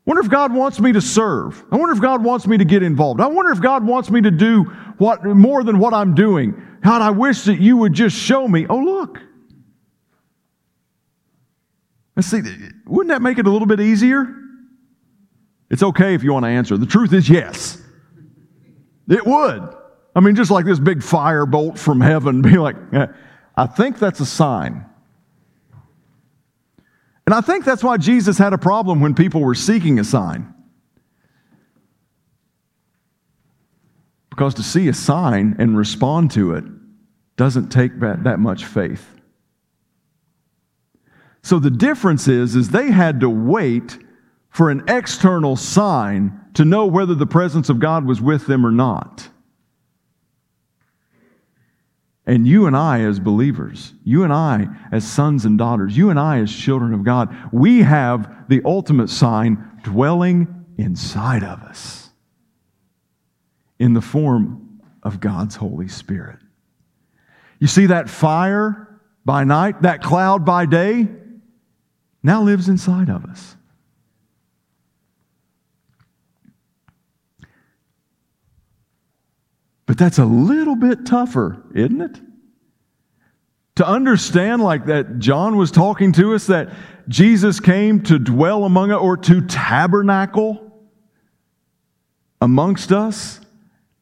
I 0.00 0.10
wonder 0.10 0.22
if 0.22 0.30
God 0.30 0.52
wants 0.52 0.80
me 0.80 0.92
to 0.92 1.00
serve. 1.00 1.62
I 1.70 1.76
wonder 1.76 1.92
if 1.92 2.00
God 2.00 2.24
wants 2.24 2.46
me 2.46 2.58
to 2.58 2.64
get 2.64 2.82
involved. 2.82 3.20
I 3.20 3.26
wonder 3.26 3.52
if 3.52 3.60
God 3.60 3.86
wants 3.86 4.10
me 4.10 4.20
to 4.22 4.30
do 4.30 4.64
what 4.98 5.24
more 5.24 5.62
than 5.62 5.78
what 5.78 5.94
I'm 5.94 6.14
doing. 6.14 6.60
God, 6.82 7.02
I 7.02 7.10
wish 7.10 7.42
that 7.42 7.60
you 7.60 7.76
would 7.76 7.92
just 7.92 8.16
show 8.16 8.48
me. 8.48 8.66
Oh, 8.68 8.78
look. 8.78 9.20
Let's 12.16 12.28
see, 12.28 12.42
wouldn't 12.86 13.10
that 13.10 13.22
make 13.22 13.38
it 13.38 13.46
a 13.46 13.50
little 13.50 13.68
bit 13.68 13.80
easier? 13.80 14.34
It's 15.70 15.82
okay 15.82 16.14
if 16.14 16.24
you 16.24 16.32
want 16.32 16.44
to 16.44 16.50
answer. 16.50 16.76
The 16.76 16.86
truth 16.86 17.12
is 17.12 17.28
yes. 17.28 17.80
It 19.08 19.24
would. 19.24 19.74
I 20.14 20.20
mean, 20.20 20.34
just 20.34 20.50
like 20.50 20.64
this 20.64 20.78
big 20.78 21.02
fire 21.02 21.46
bolt 21.46 21.78
from 21.78 22.00
heaven, 22.00 22.42
be 22.42 22.58
like, 22.58 22.76
eh, 22.92 23.06
I 23.56 23.66
think 23.66 23.98
that's 23.98 24.20
a 24.20 24.26
sign. 24.26 24.84
And 27.26 27.34
I 27.34 27.40
think 27.40 27.64
that's 27.64 27.84
why 27.84 27.96
Jesus 27.96 28.38
had 28.38 28.52
a 28.52 28.58
problem 28.58 29.00
when 29.00 29.14
people 29.14 29.40
were 29.40 29.54
seeking 29.54 30.00
a 30.00 30.04
sign. 30.04 30.52
Because 34.30 34.54
to 34.54 34.62
see 34.62 34.88
a 34.88 34.94
sign 34.94 35.54
and 35.58 35.76
respond 35.76 36.32
to 36.32 36.54
it 36.54 36.64
doesn't 37.36 37.68
take 37.68 38.00
that, 38.00 38.24
that 38.24 38.40
much 38.40 38.64
faith. 38.64 39.06
So 41.42 41.58
the 41.58 41.70
difference 41.70 42.26
is, 42.28 42.56
is 42.56 42.70
they 42.70 42.90
had 42.90 43.20
to 43.20 43.30
wait 43.30 43.98
for 44.50 44.70
an 44.70 44.84
external 44.88 45.56
sign 45.56 46.38
to 46.54 46.64
know 46.64 46.86
whether 46.86 47.14
the 47.14 47.26
presence 47.26 47.68
of 47.68 47.78
God 47.78 48.04
was 48.04 48.20
with 48.20 48.46
them 48.46 48.66
or 48.66 48.72
not. 48.72 49.28
And 52.30 52.46
you 52.46 52.66
and 52.66 52.76
I, 52.76 53.00
as 53.00 53.18
believers, 53.18 53.92
you 54.04 54.22
and 54.22 54.32
I, 54.32 54.68
as 54.92 55.04
sons 55.04 55.44
and 55.44 55.58
daughters, 55.58 55.96
you 55.96 56.10
and 56.10 56.20
I, 56.20 56.38
as 56.38 56.54
children 56.54 56.94
of 56.94 57.02
God, 57.02 57.36
we 57.50 57.82
have 57.82 58.48
the 58.48 58.62
ultimate 58.64 59.10
sign 59.10 59.68
dwelling 59.82 60.64
inside 60.78 61.42
of 61.42 61.60
us 61.62 62.10
in 63.80 63.94
the 63.94 64.00
form 64.00 64.80
of 65.02 65.18
God's 65.18 65.56
Holy 65.56 65.88
Spirit. 65.88 66.38
You 67.58 67.66
see 67.66 67.86
that 67.86 68.08
fire 68.08 69.00
by 69.24 69.42
night, 69.42 69.82
that 69.82 70.00
cloud 70.00 70.44
by 70.44 70.66
day, 70.66 71.08
now 72.22 72.42
lives 72.42 72.68
inside 72.68 73.10
of 73.10 73.24
us. 73.24 73.56
But 79.90 79.98
that's 79.98 80.18
a 80.18 80.24
little 80.24 80.76
bit 80.76 81.04
tougher, 81.04 81.64
isn't 81.74 82.00
it? 82.00 82.20
To 83.74 83.84
understand, 83.84 84.62
like 84.62 84.86
that 84.86 85.18
John 85.18 85.56
was 85.56 85.72
talking 85.72 86.12
to 86.12 86.32
us, 86.36 86.46
that 86.46 86.72
Jesus 87.08 87.58
came 87.58 88.00
to 88.04 88.20
dwell 88.20 88.62
among 88.62 88.92
us 88.92 89.00
or 89.00 89.16
to 89.16 89.40
tabernacle 89.40 90.78
amongst 92.40 92.92
us. 92.92 93.40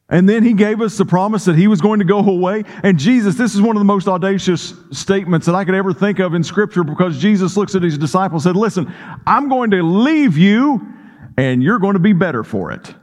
And 0.09 0.29
then 0.29 0.43
he 0.43 0.53
gave 0.53 0.79
us 0.79 0.95
the 0.95 1.05
promise 1.05 1.45
that 1.45 1.55
he 1.55 1.67
was 1.67 1.81
going 1.81 1.97
to 2.01 2.05
go 2.05 2.19
away. 2.19 2.65
And 2.83 2.99
Jesus, 2.99 3.33
this 3.33 3.55
is 3.55 3.61
one 3.63 3.75
of 3.75 3.79
the 3.79 3.85
most 3.85 4.07
audacious 4.07 4.75
statements 4.91 5.47
that 5.47 5.55
I 5.55 5.65
could 5.65 5.73
ever 5.73 5.91
think 5.91 6.19
of 6.19 6.35
in 6.35 6.43
Scripture 6.43 6.83
because 6.83 7.17
Jesus 7.17 7.57
looks 7.57 7.73
at 7.73 7.81
his 7.81 7.97
disciples 7.97 8.45
and 8.45 8.53
said, 8.53 8.59
Listen, 8.59 8.93
I'm 9.25 9.49
going 9.49 9.71
to 9.71 9.81
leave 9.81 10.37
you 10.37 10.87
and 11.35 11.63
you're 11.63 11.79
going 11.79 11.95
to 11.95 11.99
be 11.99 12.13
better 12.13 12.43
for 12.43 12.71
it. 12.73 12.93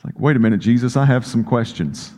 It's 0.00 0.06
like, 0.06 0.18
wait 0.18 0.34
a 0.34 0.38
minute, 0.38 0.60
Jesus, 0.60 0.96
I 0.96 1.04
have 1.04 1.26
some 1.26 1.44
questions. 1.44 2.10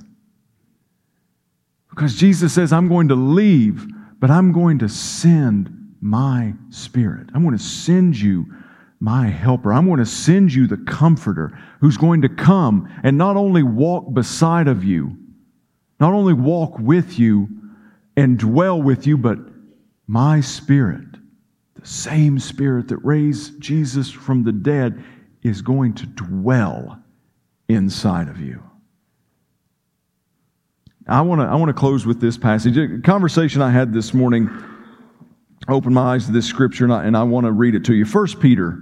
Because 1.90 2.14
Jesus 2.14 2.53
says, 2.53 2.73
I'm 2.73 2.87
going 2.87 3.09
to 3.09 3.16
leave, 3.16 3.85
but 4.21 4.31
I'm 4.31 4.53
going 4.53 4.79
to 4.79 4.88
send 4.88 5.97
my 6.01 6.55
spirit. 6.71 7.27
I'm 7.35 7.42
going 7.42 7.59
to 7.59 7.62
send 7.62 8.16
you 8.16 8.47
my 9.01 9.27
helper. 9.27 9.73
I'm 9.73 9.87
going 9.87 9.99
to 9.99 10.07
send 10.07 10.55
you 10.55 10.68
the 10.68 10.77
comforter 10.77 11.59
who's 11.81 11.97
going 11.97 12.23
to 12.23 12.29
come 12.29 12.88
and 13.03 13.18
not 13.18 13.35
only 13.37 13.64
walk 13.64 14.14
beside 14.14 14.68
of 14.68 14.85
you, 14.85 15.16
not 15.99 16.12
only 16.12 16.35
walk 16.35 16.79
with 16.79 17.18
you 17.18 17.49
and 18.16 18.38
dwell 18.38 18.81
with 18.81 19.09
you, 19.09 19.18
but 19.18 19.38
my 20.07 20.40
spirit, 20.40 21.09
the 21.75 21.85
same 21.85 22.38
spirit 22.38 22.87
that 22.87 22.99
raised 22.99 23.61
Jesus 23.61 24.09
from 24.09 24.45
the 24.45 24.53
dead, 24.53 25.03
is 25.42 25.62
going 25.62 25.95
to 25.95 26.07
dwell 26.07 27.02
inside 27.75 28.29
of 28.29 28.41
you. 28.41 28.63
I 31.09 31.21
want 31.23 31.41
to 31.41 31.47
I 31.47 31.55
want 31.57 31.69
to 31.69 31.75
close 31.75 32.07
with 32.07 32.21
this 32.21 32.39
passage. 32.39 32.77
A 32.77 33.01
conversation 33.01 33.61
I 33.61 33.71
had 33.71 33.93
this 33.93 34.15
morning 34.15 34.49
opened 35.69 35.95
my 35.95 36.15
eyes 36.15 36.27
to 36.27 36.33
this 36.33 36.47
scripture, 36.47 36.85
and 36.85 36.93
I, 36.93 37.05
and 37.05 37.17
I 37.17 37.23
want 37.25 37.47
to 37.47 37.53
read 37.53 37.75
it 37.75 37.85
to 37.87 37.95
you. 37.95 38.05
1 38.05 38.41
Peter 38.41 38.79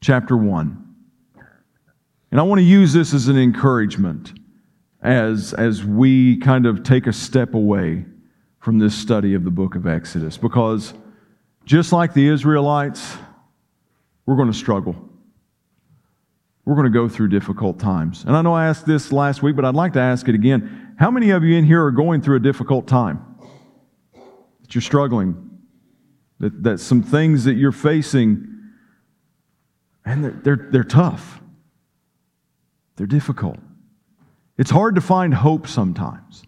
chapter 0.00 0.36
1. 0.36 0.78
And 2.30 2.40
I 2.40 2.44
want 2.44 2.58
to 2.60 2.64
use 2.64 2.92
this 2.92 3.12
as 3.12 3.28
an 3.28 3.38
encouragement 3.38 4.32
as, 5.02 5.52
as 5.54 5.84
we 5.84 6.38
kind 6.38 6.66
of 6.66 6.82
take 6.82 7.06
a 7.06 7.12
step 7.12 7.54
away 7.54 8.04
from 8.60 8.78
this 8.78 8.94
study 8.94 9.34
of 9.34 9.44
the 9.44 9.50
book 9.50 9.74
of 9.74 9.86
Exodus. 9.86 10.38
Because 10.38 10.94
just 11.64 11.92
like 11.92 12.14
the 12.14 12.26
Israelites, 12.26 13.16
we're 14.24 14.36
going 14.36 14.50
to 14.50 14.56
struggle 14.56 14.96
we're 16.64 16.74
going 16.74 16.84
to 16.84 16.90
go 16.90 17.08
through 17.08 17.28
difficult 17.28 17.78
times. 17.78 18.24
And 18.24 18.36
I 18.36 18.42
know 18.42 18.54
I 18.54 18.66
asked 18.66 18.86
this 18.86 19.10
last 19.10 19.42
week, 19.42 19.56
but 19.56 19.64
I'd 19.64 19.74
like 19.74 19.94
to 19.94 20.00
ask 20.00 20.28
it 20.28 20.34
again. 20.34 20.94
How 20.98 21.10
many 21.10 21.30
of 21.30 21.42
you 21.42 21.56
in 21.56 21.64
here 21.64 21.84
are 21.84 21.90
going 21.90 22.22
through 22.22 22.36
a 22.36 22.40
difficult 22.40 22.86
time? 22.86 23.24
That 24.12 24.74
you're 24.74 24.82
struggling? 24.82 25.58
That, 26.38 26.62
that 26.62 26.78
some 26.78 27.02
things 27.02 27.44
that 27.44 27.54
you're 27.54 27.72
facing, 27.72 28.46
and 30.04 30.24
they're, 30.24 30.40
they're, 30.42 30.68
they're 30.70 30.84
tough. 30.84 31.40
They're 32.96 33.06
difficult. 33.06 33.58
It's 34.56 34.70
hard 34.70 34.94
to 34.94 35.00
find 35.00 35.34
hope 35.34 35.66
sometimes. 35.66 36.44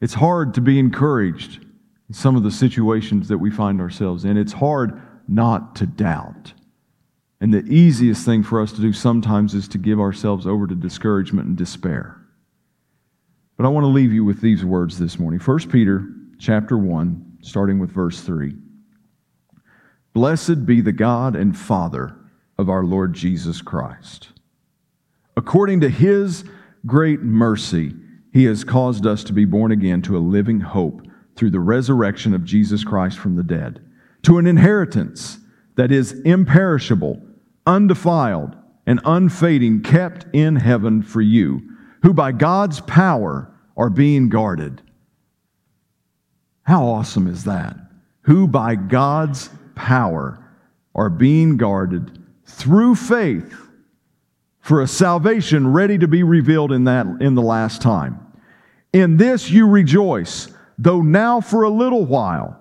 It's 0.00 0.14
hard 0.14 0.54
to 0.54 0.60
be 0.60 0.78
encouraged 0.78 1.64
in 2.08 2.14
some 2.14 2.36
of 2.36 2.42
the 2.42 2.50
situations 2.50 3.28
that 3.28 3.38
we 3.38 3.50
find 3.50 3.80
ourselves 3.80 4.24
in. 4.24 4.36
It's 4.36 4.52
hard 4.52 5.00
not 5.28 5.76
to 5.76 5.86
doubt. 5.86 6.54
And 7.44 7.52
the 7.52 7.70
easiest 7.70 8.24
thing 8.24 8.42
for 8.42 8.58
us 8.58 8.72
to 8.72 8.80
do 8.80 8.94
sometimes 8.94 9.52
is 9.52 9.68
to 9.68 9.76
give 9.76 10.00
ourselves 10.00 10.46
over 10.46 10.66
to 10.66 10.74
discouragement 10.74 11.46
and 11.46 11.58
despair. 11.58 12.18
But 13.58 13.66
I 13.66 13.68
want 13.68 13.84
to 13.84 13.88
leave 13.88 14.14
you 14.14 14.24
with 14.24 14.40
these 14.40 14.64
words 14.64 14.98
this 14.98 15.18
morning. 15.18 15.38
1 15.38 15.68
Peter 15.68 16.08
chapter 16.38 16.78
1, 16.78 17.40
starting 17.42 17.78
with 17.78 17.90
verse 17.90 18.22
3. 18.22 18.54
Blessed 20.14 20.64
be 20.64 20.80
the 20.80 20.90
God 20.90 21.36
and 21.36 21.54
Father 21.54 22.16
of 22.56 22.70
our 22.70 22.82
Lord 22.82 23.12
Jesus 23.12 23.60
Christ. 23.60 24.30
According 25.36 25.82
to 25.82 25.90
his 25.90 26.44
great 26.86 27.20
mercy, 27.20 27.92
he 28.32 28.44
has 28.44 28.64
caused 28.64 29.06
us 29.06 29.22
to 29.22 29.34
be 29.34 29.44
born 29.44 29.70
again 29.70 30.00
to 30.00 30.16
a 30.16 30.18
living 30.18 30.60
hope 30.60 31.02
through 31.36 31.50
the 31.50 31.60
resurrection 31.60 32.32
of 32.32 32.42
Jesus 32.42 32.84
Christ 32.84 33.18
from 33.18 33.36
the 33.36 33.42
dead, 33.42 33.84
to 34.22 34.38
an 34.38 34.46
inheritance 34.46 35.40
that 35.76 35.92
is 35.92 36.12
imperishable, 36.20 37.20
undefiled, 37.66 38.56
and 38.86 39.00
unfading, 39.04 39.82
kept 39.82 40.26
in 40.34 40.56
heaven 40.56 41.02
for 41.02 41.20
you, 41.20 41.62
who 42.02 42.12
by 42.12 42.32
God's 42.32 42.80
power 42.80 43.50
are 43.76 43.90
being 43.90 44.28
guarded. 44.28 44.82
How 46.64 46.84
awesome 46.84 47.26
is 47.26 47.44
that? 47.44 47.76
Who 48.22 48.46
by 48.46 48.74
God's 48.74 49.50
power 49.74 50.44
are 50.94 51.10
being 51.10 51.56
guarded 51.56 52.22
through 52.46 52.94
faith 52.94 53.54
for 54.60 54.80
a 54.80 54.86
salvation 54.86 55.72
ready 55.72 55.98
to 55.98 56.08
be 56.08 56.22
revealed 56.22 56.72
in 56.72 56.84
that 56.84 57.06
in 57.20 57.34
the 57.34 57.42
last 57.42 57.82
time. 57.82 58.18
In 58.92 59.16
this 59.16 59.50
you 59.50 59.66
rejoice, 59.66 60.48
though 60.78 61.02
now 61.02 61.40
for 61.40 61.64
a 61.64 61.70
little 61.70 62.04
while, 62.04 62.58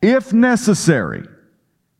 if 0.00 0.32
necessary, 0.32 1.26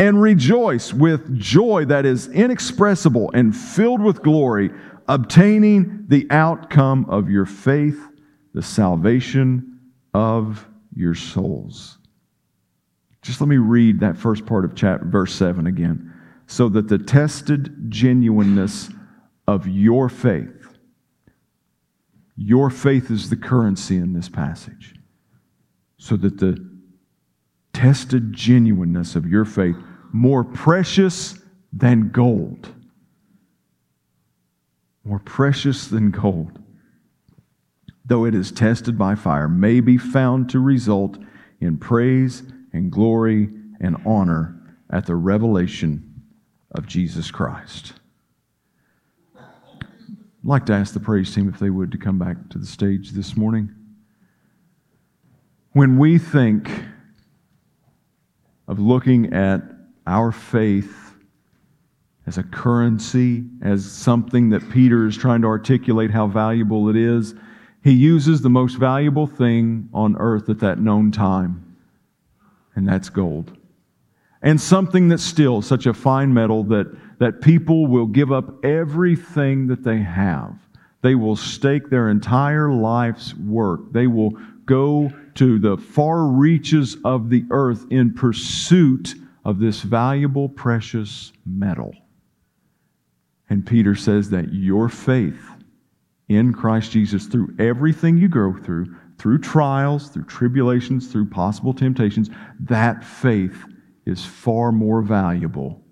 and 0.00 0.20
rejoice 0.20 0.94
with 0.94 1.38
joy 1.38 1.84
that 1.84 2.06
is 2.06 2.26
inexpressible 2.28 3.30
and 3.34 3.54
filled 3.54 4.00
with 4.00 4.22
glory, 4.22 4.70
obtaining 5.06 6.06
the 6.08 6.26
outcome 6.30 7.04
of 7.10 7.28
your 7.28 7.44
faith, 7.44 8.02
the 8.54 8.62
salvation 8.62 9.78
of 10.14 10.66
your 10.96 11.14
souls. 11.14 11.98
Just 13.20 13.42
let 13.42 13.48
me 13.48 13.58
read 13.58 14.00
that 14.00 14.16
first 14.16 14.46
part 14.46 14.64
of 14.64 14.74
chapter, 14.74 15.04
verse 15.04 15.34
7 15.34 15.66
again. 15.66 16.14
So 16.46 16.70
that 16.70 16.88
the 16.88 16.96
tested 16.96 17.90
genuineness 17.90 18.88
of 19.46 19.68
your 19.68 20.08
faith, 20.08 20.78
your 22.38 22.70
faith 22.70 23.10
is 23.10 23.28
the 23.28 23.36
currency 23.36 23.98
in 23.98 24.14
this 24.14 24.30
passage. 24.30 24.94
So 25.98 26.16
that 26.16 26.38
the 26.38 26.56
tested 27.74 28.32
genuineness 28.32 29.14
of 29.14 29.26
your 29.26 29.44
faith, 29.44 29.76
more 30.12 30.44
precious 30.44 31.38
than 31.72 32.10
gold, 32.10 32.72
more 35.04 35.20
precious 35.20 35.88
than 35.88 36.10
gold, 36.10 36.58
though 38.04 38.24
it 38.24 38.34
is 38.34 38.50
tested 38.50 38.98
by 38.98 39.14
fire, 39.14 39.48
may 39.48 39.80
be 39.80 39.96
found 39.96 40.50
to 40.50 40.58
result 40.58 41.18
in 41.60 41.76
praise 41.76 42.42
and 42.72 42.90
glory 42.90 43.48
and 43.80 43.96
honor 44.04 44.56
at 44.90 45.06
the 45.06 45.14
revelation 45.14 46.22
of 46.72 46.86
Jesus 46.86 47.30
Christ. 47.30 47.94
I'd 49.36 50.46
like 50.46 50.66
to 50.66 50.72
ask 50.72 50.94
the 50.94 51.00
praise 51.00 51.34
team 51.34 51.48
if 51.48 51.58
they 51.58 51.70
would 51.70 51.92
to 51.92 51.98
come 51.98 52.18
back 52.18 52.48
to 52.50 52.58
the 52.58 52.66
stage 52.66 53.10
this 53.10 53.36
morning. 53.36 53.74
When 55.72 55.98
we 55.98 56.18
think 56.18 56.70
of 58.66 58.78
looking 58.78 59.32
at 59.34 59.62
our 60.06 60.32
faith 60.32 61.14
as 62.26 62.38
a 62.38 62.42
currency, 62.42 63.44
as 63.62 63.90
something 63.90 64.50
that 64.50 64.70
Peter 64.70 65.06
is 65.06 65.16
trying 65.16 65.42
to 65.42 65.48
articulate 65.48 66.10
how 66.10 66.26
valuable 66.26 66.88
it 66.88 66.96
is, 66.96 67.34
he 67.82 67.92
uses 67.92 68.40
the 68.40 68.50
most 68.50 68.74
valuable 68.74 69.26
thing 69.26 69.88
on 69.92 70.16
earth 70.18 70.48
at 70.48 70.60
that 70.60 70.78
known 70.78 71.10
time 71.10 71.70
and 72.74 72.88
that's 72.88 73.10
gold. 73.10 73.56
And 74.42 74.58
something 74.60 75.08
that's 75.08 75.22
still 75.22 75.60
such 75.60 75.86
a 75.86 75.92
fine 75.92 76.32
metal 76.32 76.64
that, 76.64 76.86
that 77.18 77.42
people 77.42 77.86
will 77.86 78.06
give 78.06 78.32
up 78.32 78.64
everything 78.64 79.66
that 79.66 79.84
they 79.84 79.98
have. 79.98 80.54
They 81.02 81.14
will 81.14 81.36
stake 81.36 81.90
their 81.90 82.08
entire 82.08 82.72
life's 82.72 83.34
work. 83.34 83.92
They 83.92 84.06
will 84.06 84.30
go 84.64 85.12
to 85.34 85.58
the 85.58 85.76
far 85.76 86.24
reaches 86.26 86.96
of 87.04 87.28
the 87.28 87.44
earth 87.50 87.86
in 87.90 88.14
pursuit 88.14 89.14
of 89.44 89.58
this 89.58 89.82
valuable, 89.82 90.48
precious 90.48 91.32
metal. 91.46 91.92
And 93.48 93.66
Peter 93.66 93.94
says 93.94 94.30
that 94.30 94.52
your 94.52 94.88
faith 94.88 95.42
in 96.28 96.52
Christ 96.52 96.92
Jesus, 96.92 97.26
through 97.26 97.54
everything 97.58 98.16
you 98.16 98.28
go 98.28 98.54
through, 98.54 98.94
through 99.18 99.38
trials, 99.38 100.08
through 100.08 100.24
tribulations, 100.24 101.10
through 101.10 101.28
possible 101.28 101.74
temptations, 101.74 102.30
that 102.60 103.04
faith 103.04 103.64
is 104.06 104.24
far 104.24 104.70
more 104.70 105.02
valuable 105.02 105.82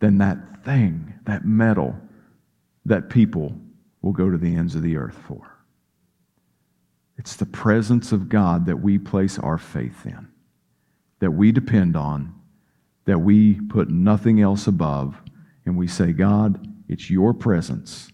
than 0.00 0.18
that 0.18 0.64
thing, 0.64 1.14
that 1.24 1.44
metal 1.44 1.96
that 2.84 3.10
people 3.10 3.56
will 4.02 4.12
go 4.12 4.30
to 4.30 4.38
the 4.38 4.54
ends 4.54 4.74
of 4.74 4.82
the 4.82 4.96
earth 4.96 5.18
for. 5.26 5.56
It's 7.18 7.36
the 7.36 7.46
presence 7.46 8.12
of 8.12 8.28
God 8.28 8.66
that 8.66 8.76
we 8.76 8.98
place 8.98 9.38
our 9.38 9.58
faith 9.58 10.04
in, 10.04 10.28
that 11.20 11.30
we 11.30 11.52
depend 11.52 11.96
on, 11.96 12.34
that 13.04 13.20
we 13.20 13.54
put 13.54 13.88
nothing 13.88 14.40
else 14.40 14.66
above, 14.66 15.16
and 15.64 15.76
we 15.76 15.86
say, 15.86 16.12
God, 16.12 16.66
it's 16.88 17.10
your 17.10 17.32
presence, 17.34 18.10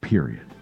period. 0.00 0.53